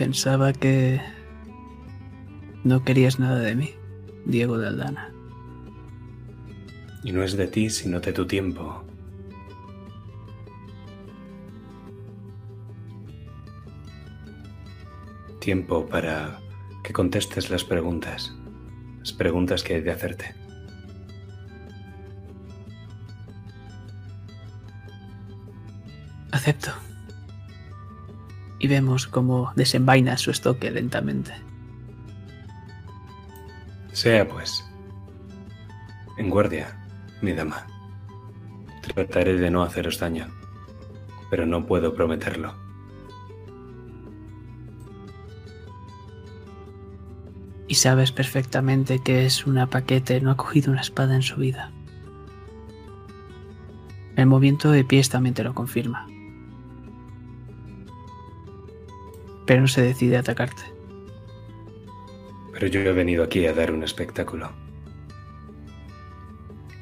Pensaba 0.05 0.53
que 0.53 1.01
no 2.63 2.83
querías 2.83 3.17
nada 3.17 3.39
de 3.39 3.55
mí, 3.55 3.71
Diego 4.27 4.59
de 4.59 4.67
Aldana. 4.67 5.11
Y 7.03 7.11
no 7.11 7.23
es 7.23 7.35
de 7.35 7.47
ti, 7.47 7.71
sino 7.71 7.99
de 8.01 8.13
tu 8.13 8.27
tiempo. 8.27 8.83
Tiempo 15.39 15.87
para 15.87 16.39
que 16.83 16.93
contestes 16.93 17.49
las 17.49 17.63
preguntas. 17.63 18.31
Las 18.99 19.11
preguntas 19.11 19.63
que 19.63 19.77
he 19.77 19.81
de 19.81 19.91
hacerte. 19.91 20.35
Acepto. 26.31 26.94
Y 28.65 28.67
vemos 28.67 29.05
cómo 29.05 29.53
desenvaina 29.55 30.17
su 30.17 30.31
estoque 30.31 30.71
lentamente. 30.71 31.31
Sea 33.91 34.27
pues. 34.27 34.65
En 36.17 36.31
guardia, 36.31 36.75
mi 37.21 37.33
dama. 37.33 37.67
Trataré 38.81 39.35
de 39.35 39.51
no 39.51 39.61
haceros 39.61 39.99
daño, 39.99 40.29
pero 41.29 41.45
no 41.45 41.67
puedo 41.67 41.93
prometerlo. 41.93 42.55
Y 47.67 47.75
sabes 47.75 48.11
perfectamente 48.11 48.97
que 48.97 49.27
es 49.27 49.45
una 49.45 49.67
paquete, 49.67 50.21
no 50.21 50.31
ha 50.31 50.37
cogido 50.37 50.71
una 50.71 50.81
espada 50.81 51.13
en 51.13 51.21
su 51.21 51.35
vida. 51.35 51.71
El 54.15 54.25
movimiento 54.25 54.71
de 54.71 54.83
pies 54.83 55.09
también 55.09 55.35
te 55.35 55.43
lo 55.43 55.53
confirma. 55.53 56.07
Pero 59.45 59.61
no 59.61 59.67
se 59.67 59.81
decide 59.81 60.17
a 60.17 60.21
atacarte. 60.21 60.63
Pero 62.53 62.67
yo 62.67 62.79
he 62.81 62.93
venido 62.93 63.23
aquí 63.23 63.45
a 63.45 63.53
dar 63.53 63.71
un 63.71 63.83
espectáculo. 63.83 64.51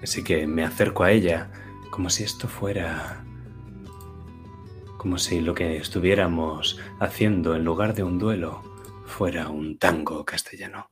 Así 0.02 0.24
que 0.24 0.46
me 0.48 0.64
acerco 0.64 1.04
a 1.04 1.12
ella 1.12 1.52
como 1.90 2.10
si 2.10 2.24
esto 2.24 2.48
fuera 2.48 3.24
como 4.98 5.18
si 5.18 5.42
lo 5.42 5.54
que 5.54 5.76
estuviéramos 5.76 6.80
haciendo 6.98 7.58
en 7.58 7.66
lugar 7.66 7.94
de 7.94 8.04
un 8.04 8.20
duelo 8.20 8.64
fuera 9.06 9.50
un 9.50 9.78
tango 9.78 10.24
castellano. 10.24 10.90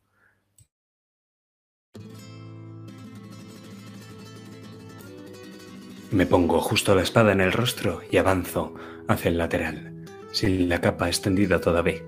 Me 6.12 6.26
pongo 6.26 6.60
justo 6.60 6.94
la 6.94 7.04
espada 7.04 7.32
en 7.32 7.40
el 7.40 7.54
rostro 7.54 8.02
y 8.12 8.18
avanzo 8.18 8.76
hacia 9.08 9.30
el 9.30 9.38
lateral, 9.38 9.91
sin 10.32 10.70
la 10.70 10.82
capa 10.82 11.08
extendida 11.08 11.60
todavía, 11.60 12.02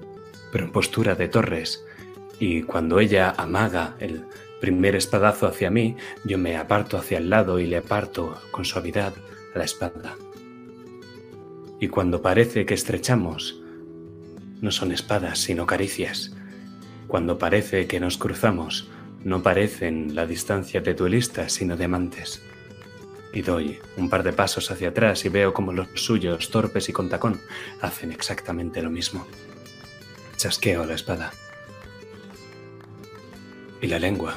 pero 0.51 0.65
en 0.65 0.71
postura 0.71 1.15
de 1.15 1.27
torres, 1.27 1.85
y 2.39 2.63
cuando 2.63 2.99
ella 2.99 3.33
amaga 3.37 3.95
el 3.99 4.25
primer 4.59 4.95
espadazo 4.95 5.47
hacia 5.47 5.69
mí, 5.69 5.95
yo 6.25 6.37
me 6.37 6.57
aparto 6.57 6.97
hacia 6.97 7.17
el 7.17 7.29
lado 7.29 7.59
y 7.59 7.67
le 7.67 7.77
aparto 7.77 8.37
con 8.51 8.65
suavidad 8.65 9.13
la 9.55 9.63
espada. 9.63 10.15
Y 11.79 11.89
cuando 11.89 12.21
parece 12.21 12.65
que 12.65 12.73
estrechamos, 12.73 13.61
no 14.61 14.71
son 14.71 14.91
espadas, 14.91 15.39
sino 15.39 15.65
caricias. 15.65 16.33
Cuando 17.07 17.37
parece 17.37 17.87
que 17.87 17.99
nos 17.99 18.17
cruzamos, 18.17 18.89
no 19.23 19.43
parecen 19.43 20.15
la 20.15 20.25
distancia 20.25 20.81
de 20.81 20.93
duelistas, 20.93 21.51
sino 21.51 21.75
de 21.75 21.85
amantes 21.85 22.41
y 23.33 23.41
doy 23.41 23.79
un 23.97 24.09
par 24.09 24.23
de 24.23 24.31
pasos 24.31 24.69
hacia 24.69 24.89
atrás 24.89 25.25
y 25.25 25.29
veo 25.29 25.53
como 25.53 25.73
los 25.73 25.87
suyos, 25.95 26.51
torpes 26.51 26.87
y 26.87 26.93
con 26.93 27.09
tacón, 27.09 27.41
hacen 27.81 28.11
exactamente 28.11 28.81
lo 28.81 28.91
mismo. 28.91 29.25
Chasqueo 30.37 30.85
la 30.85 30.93
espada. 30.93 31.31
Y 33.81 33.87
la 33.87 33.99
lengua. 33.99 34.35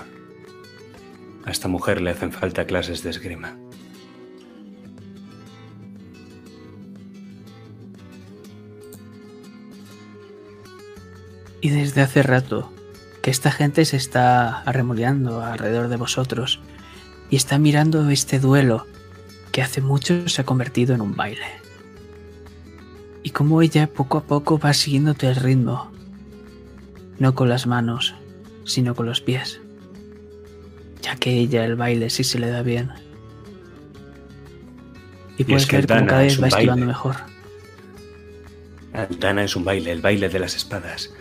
A 1.44 1.50
esta 1.50 1.68
mujer 1.68 2.00
le 2.00 2.10
hacen 2.10 2.32
falta 2.32 2.66
clases 2.66 3.02
de 3.02 3.10
esgrima. 3.10 3.58
Y 11.60 11.70
desde 11.70 12.00
hace 12.00 12.22
rato 12.22 12.72
que 13.22 13.30
esta 13.30 13.50
gente 13.50 13.84
se 13.84 13.96
está 13.96 14.60
arremoleando 14.62 15.42
alrededor 15.42 15.88
de 15.88 15.96
vosotros 15.96 16.60
y 17.30 17.36
está 17.36 17.58
mirando 17.58 18.08
este 18.10 18.38
duelo 18.38 18.86
que 19.52 19.62
hace 19.62 19.80
mucho 19.80 20.28
se 20.28 20.42
ha 20.42 20.44
convertido 20.44 20.94
en 20.94 21.00
un 21.00 21.16
baile. 21.16 21.46
Y 23.22 23.30
como 23.30 23.62
ella 23.62 23.88
poco 23.88 24.18
a 24.18 24.24
poco 24.24 24.58
va 24.58 24.72
siguiéndote 24.72 25.28
el 25.28 25.36
ritmo, 25.36 25.90
no 27.18 27.34
con 27.34 27.48
las 27.48 27.66
manos, 27.66 28.14
sino 28.64 28.94
con 28.94 29.06
los 29.06 29.20
pies, 29.20 29.60
ya 31.02 31.16
que 31.16 31.32
ella 31.32 31.64
el 31.64 31.76
baile 31.76 32.10
sí 32.10 32.22
se 32.22 32.38
le 32.38 32.50
da 32.50 32.62
bien. 32.62 32.90
Y 35.38 35.44
puedes 35.44 35.68
ver 35.68 35.86
cómo 35.86 36.06
cada 36.06 36.22
vez 36.22 36.42
va 36.42 36.48
esquivando 36.48 36.86
mejor. 36.86 37.16
Dana 39.18 39.44
es 39.44 39.56
un 39.56 39.64
baile, 39.64 39.92
el 39.92 40.00
baile 40.00 40.28
de 40.28 40.38
las 40.38 40.56
espadas. 40.56 41.12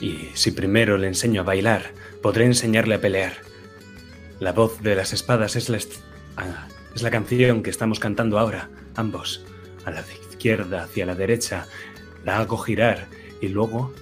Y 0.00 0.28
si 0.34 0.50
primero 0.50 0.96
le 0.96 1.08
enseño 1.08 1.42
a 1.42 1.44
bailar, 1.44 1.92
podré 2.22 2.46
enseñarle 2.46 2.94
a 2.94 3.00
pelear. 3.00 3.34
La 4.38 4.52
voz 4.52 4.82
de 4.82 4.94
las 4.94 5.14
espadas 5.14 5.56
es 5.56 5.70
la, 5.70 5.78
ah, 6.36 6.68
es 6.94 7.02
la 7.02 7.10
canción 7.10 7.62
que 7.62 7.70
estamos 7.70 7.98
cantando 7.98 8.38
ahora, 8.38 8.68
ambos. 8.94 9.42
A 9.86 9.90
la 9.90 10.04
izquierda, 10.30 10.82
hacia 10.82 11.06
la 11.06 11.14
derecha, 11.14 11.66
la 12.22 12.38
hago 12.38 12.58
girar 12.58 13.06
y 13.40 13.48
luego 13.48 13.94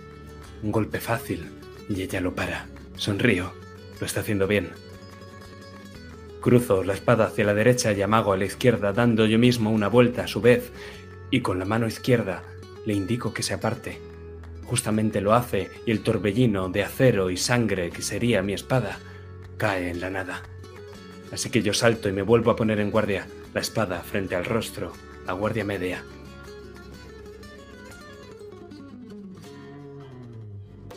un 0.64 0.72
golpe 0.72 0.98
fácil 0.98 1.46
y 1.88 2.02
ella 2.02 2.20
lo 2.20 2.34
para. 2.34 2.66
Sonrío, 2.96 3.52
lo 4.00 4.06
está 4.06 4.20
haciendo 4.20 4.48
bien. 4.48 4.72
Cruzo 6.40 6.82
la 6.82 6.94
espada 6.94 7.26
hacia 7.26 7.44
la 7.44 7.54
derecha 7.54 7.92
y 7.92 8.02
amago 8.02 8.32
a 8.32 8.36
la 8.36 8.44
izquierda, 8.44 8.92
dando 8.92 9.26
yo 9.26 9.38
mismo 9.38 9.70
una 9.70 9.86
vuelta 9.86 10.24
a 10.24 10.28
su 10.28 10.40
vez, 10.40 10.72
y 11.30 11.42
con 11.42 11.60
la 11.60 11.64
mano 11.64 11.86
izquierda 11.86 12.42
le 12.86 12.94
indico 12.94 13.32
que 13.32 13.44
se 13.44 13.54
aparte. 13.54 14.00
Justamente 14.64 15.20
lo 15.20 15.32
hace 15.32 15.70
y 15.86 15.92
el 15.92 16.00
torbellino 16.00 16.70
de 16.70 16.82
acero 16.82 17.30
y 17.30 17.36
sangre 17.36 17.90
que 17.90 18.02
sería 18.02 18.42
mi 18.42 18.52
espada 18.52 18.98
cae 19.56 19.90
en 19.90 20.00
la 20.00 20.10
nada. 20.10 20.42
Así 21.32 21.50
que 21.50 21.62
yo 21.62 21.74
salto 21.74 22.08
y 22.08 22.12
me 22.12 22.22
vuelvo 22.22 22.50
a 22.50 22.56
poner 22.56 22.80
en 22.80 22.90
guardia, 22.90 23.26
la 23.52 23.60
espada 23.60 24.00
frente 24.02 24.36
al 24.36 24.44
rostro, 24.44 24.92
la 25.26 25.32
guardia 25.32 25.64
media. 25.64 26.04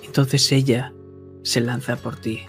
Entonces 0.04 0.52
ella 0.52 0.94
se 1.44 1.62
lanza 1.62 1.96
por 1.96 2.18
ti, 2.18 2.46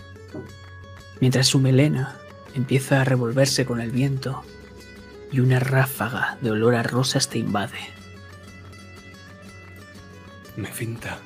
mientras 1.20 1.46
su 1.46 1.58
melena 1.58 2.18
empieza 2.54 3.00
a 3.00 3.04
revolverse 3.04 3.66
con 3.66 3.80
el 3.80 3.90
viento 3.90 4.42
y 5.30 5.40
una 5.40 5.60
ráfaga 5.60 6.38
de 6.40 6.50
olor 6.50 6.74
a 6.74 6.82
rosas 6.82 7.28
te 7.28 7.38
invade. 7.38 7.78
Me 10.56 10.72
finta. 10.72 11.18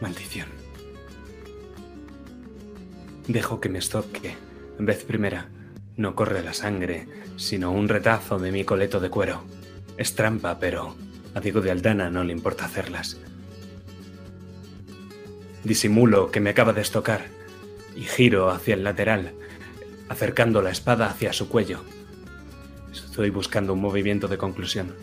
Maldición. 0.00 0.55
Dejo 3.28 3.60
que 3.60 3.68
me 3.68 3.80
estoque. 3.80 4.36
En 4.78 4.86
vez 4.86 5.04
primera, 5.04 5.48
no 5.96 6.14
corre 6.14 6.42
la 6.42 6.52
sangre, 6.52 7.08
sino 7.36 7.72
un 7.72 7.88
retazo 7.88 8.38
de 8.38 8.52
mi 8.52 8.64
coleto 8.64 9.00
de 9.00 9.10
cuero. 9.10 9.42
Es 9.96 10.14
trampa, 10.14 10.58
pero 10.60 10.94
a 11.34 11.40
Diego 11.40 11.60
de 11.60 11.72
Aldana 11.72 12.08
no 12.08 12.22
le 12.22 12.32
importa 12.32 12.66
hacerlas. 12.66 13.18
Disimulo 15.64 16.30
que 16.30 16.38
me 16.38 16.50
acaba 16.50 16.72
de 16.72 16.82
estocar 16.82 17.26
y 17.96 18.02
giro 18.02 18.50
hacia 18.50 18.74
el 18.74 18.84
lateral, 18.84 19.32
acercando 20.08 20.62
la 20.62 20.70
espada 20.70 21.06
hacia 21.06 21.32
su 21.32 21.48
cuello. 21.48 21.80
Estoy 22.92 23.30
buscando 23.30 23.72
un 23.72 23.80
movimiento 23.80 24.28
de 24.28 24.38
conclusión. 24.38 24.94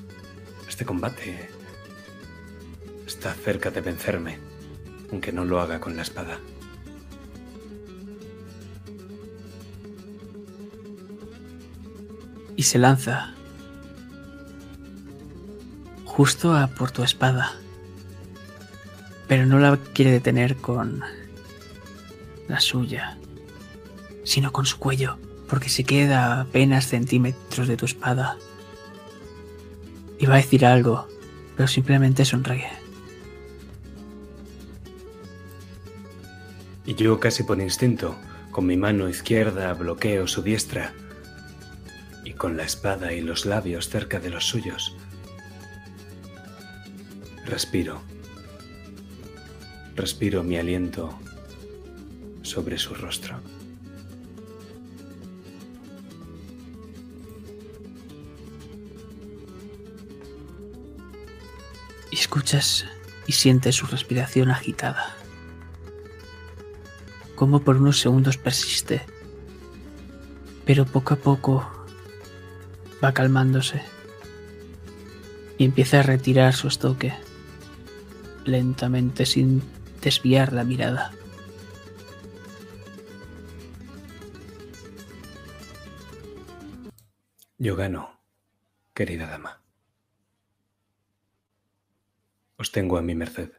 Este 0.70 0.86
combate 0.86 1.50
está 3.06 3.34
cerca 3.34 3.70
de 3.70 3.82
vencerme, 3.82 4.40
aunque 5.12 5.34
no 5.34 5.44
lo 5.44 5.60
haga 5.60 5.82
con 5.82 5.98
la 5.98 6.04
espada. 6.04 6.40
Y 12.56 12.64
se 12.64 12.78
lanza 12.78 13.34
justo 16.06 16.56
a 16.56 16.68
por 16.68 16.92
tu 16.92 17.04
espada. 17.04 17.54
Pero 19.28 19.46
no 19.46 19.58
la 19.60 19.78
quiere 19.78 20.12
detener 20.12 20.58
con 20.58 21.02
la 22.48 22.60
suya, 22.60 23.18
sino 24.24 24.52
con 24.52 24.66
su 24.66 24.78
cuello, 24.78 25.18
porque 25.50 25.70
se 25.70 25.84
queda 25.84 26.42
apenas 26.42 26.88
centímetros 26.88 27.68
de 27.68 27.78
tu 27.78 27.86
espada. 27.86 28.38
Y 30.20 30.26
va 30.28 30.36
a 30.36 30.38
decir 30.38 30.66
algo, 30.66 31.08
pero 31.58 31.68
simplemente 31.68 32.26
sonríe. 32.26 32.70
Y 36.86 36.96
yo 36.96 37.20
casi 37.20 37.44
por 37.44 37.60
instinto, 37.60 38.16
con 38.52 38.66
mi 38.68 38.78
mano 38.78 39.10
izquierda 39.10 39.74
bloqueo 39.74 40.28
su 40.28 40.44
diestra 40.44 40.94
con 42.38 42.58
la 42.58 42.64
espada 42.64 43.14
y 43.14 43.22
los 43.22 43.46
labios 43.46 43.90
cerca 43.90 44.20
de 44.20 44.30
los 44.30 44.46
suyos. 44.46 44.96
Respiro. 47.46 48.02
Respiro 49.96 50.44
mi 50.44 50.58
aliento 50.58 51.18
sobre 52.42 52.78
su 52.78 52.96
rostro. 52.96 53.40
Escuchas 62.12 62.86
y 63.28 63.34
sientes 63.34 63.76
su 63.76 63.86
respiración 63.86 64.50
agitada. 64.50 65.16
Como 67.36 67.62
por 67.62 67.78
unos 67.78 68.00
segundos 68.00 68.38
persiste, 68.38 69.02
pero 70.66 70.86
poco 70.86 71.14
a 71.14 71.18
poco 71.18 71.83
va 73.04 73.14
calmándose 73.14 73.82
y 75.58 75.66
empieza 75.66 76.00
a 76.00 76.04
retirar 76.04 76.54
su 76.54 76.68
estoque, 76.68 77.14
lentamente 78.46 79.26
sin 79.26 79.62
desviar 80.02 80.54
la 80.54 80.64
mirada. 80.64 81.12
Yo 87.58 87.76
gano, 87.76 88.20
querida 88.94 89.28
dama. 89.28 89.62
Os 92.58 92.72
tengo 92.72 92.98
a 92.98 93.02
mi 93.02 93.16
merced. 93.16 93.52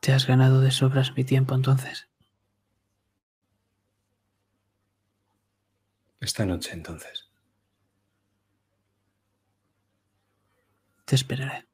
¿Te 0.00 0.12
has 0.12 0.26
ganado 0.26 0.60
de 0.60 0.70
sobras 0.70 1.14
mi 1.14 1.24
tiempo 1.24 1.54
entonces? 1.54 2.11
Esta 6.22 6.46
noche 6.46 6.70
entonces. 6.72 7.28
Te 11.04 11.16
esperaré. 11.16 11.66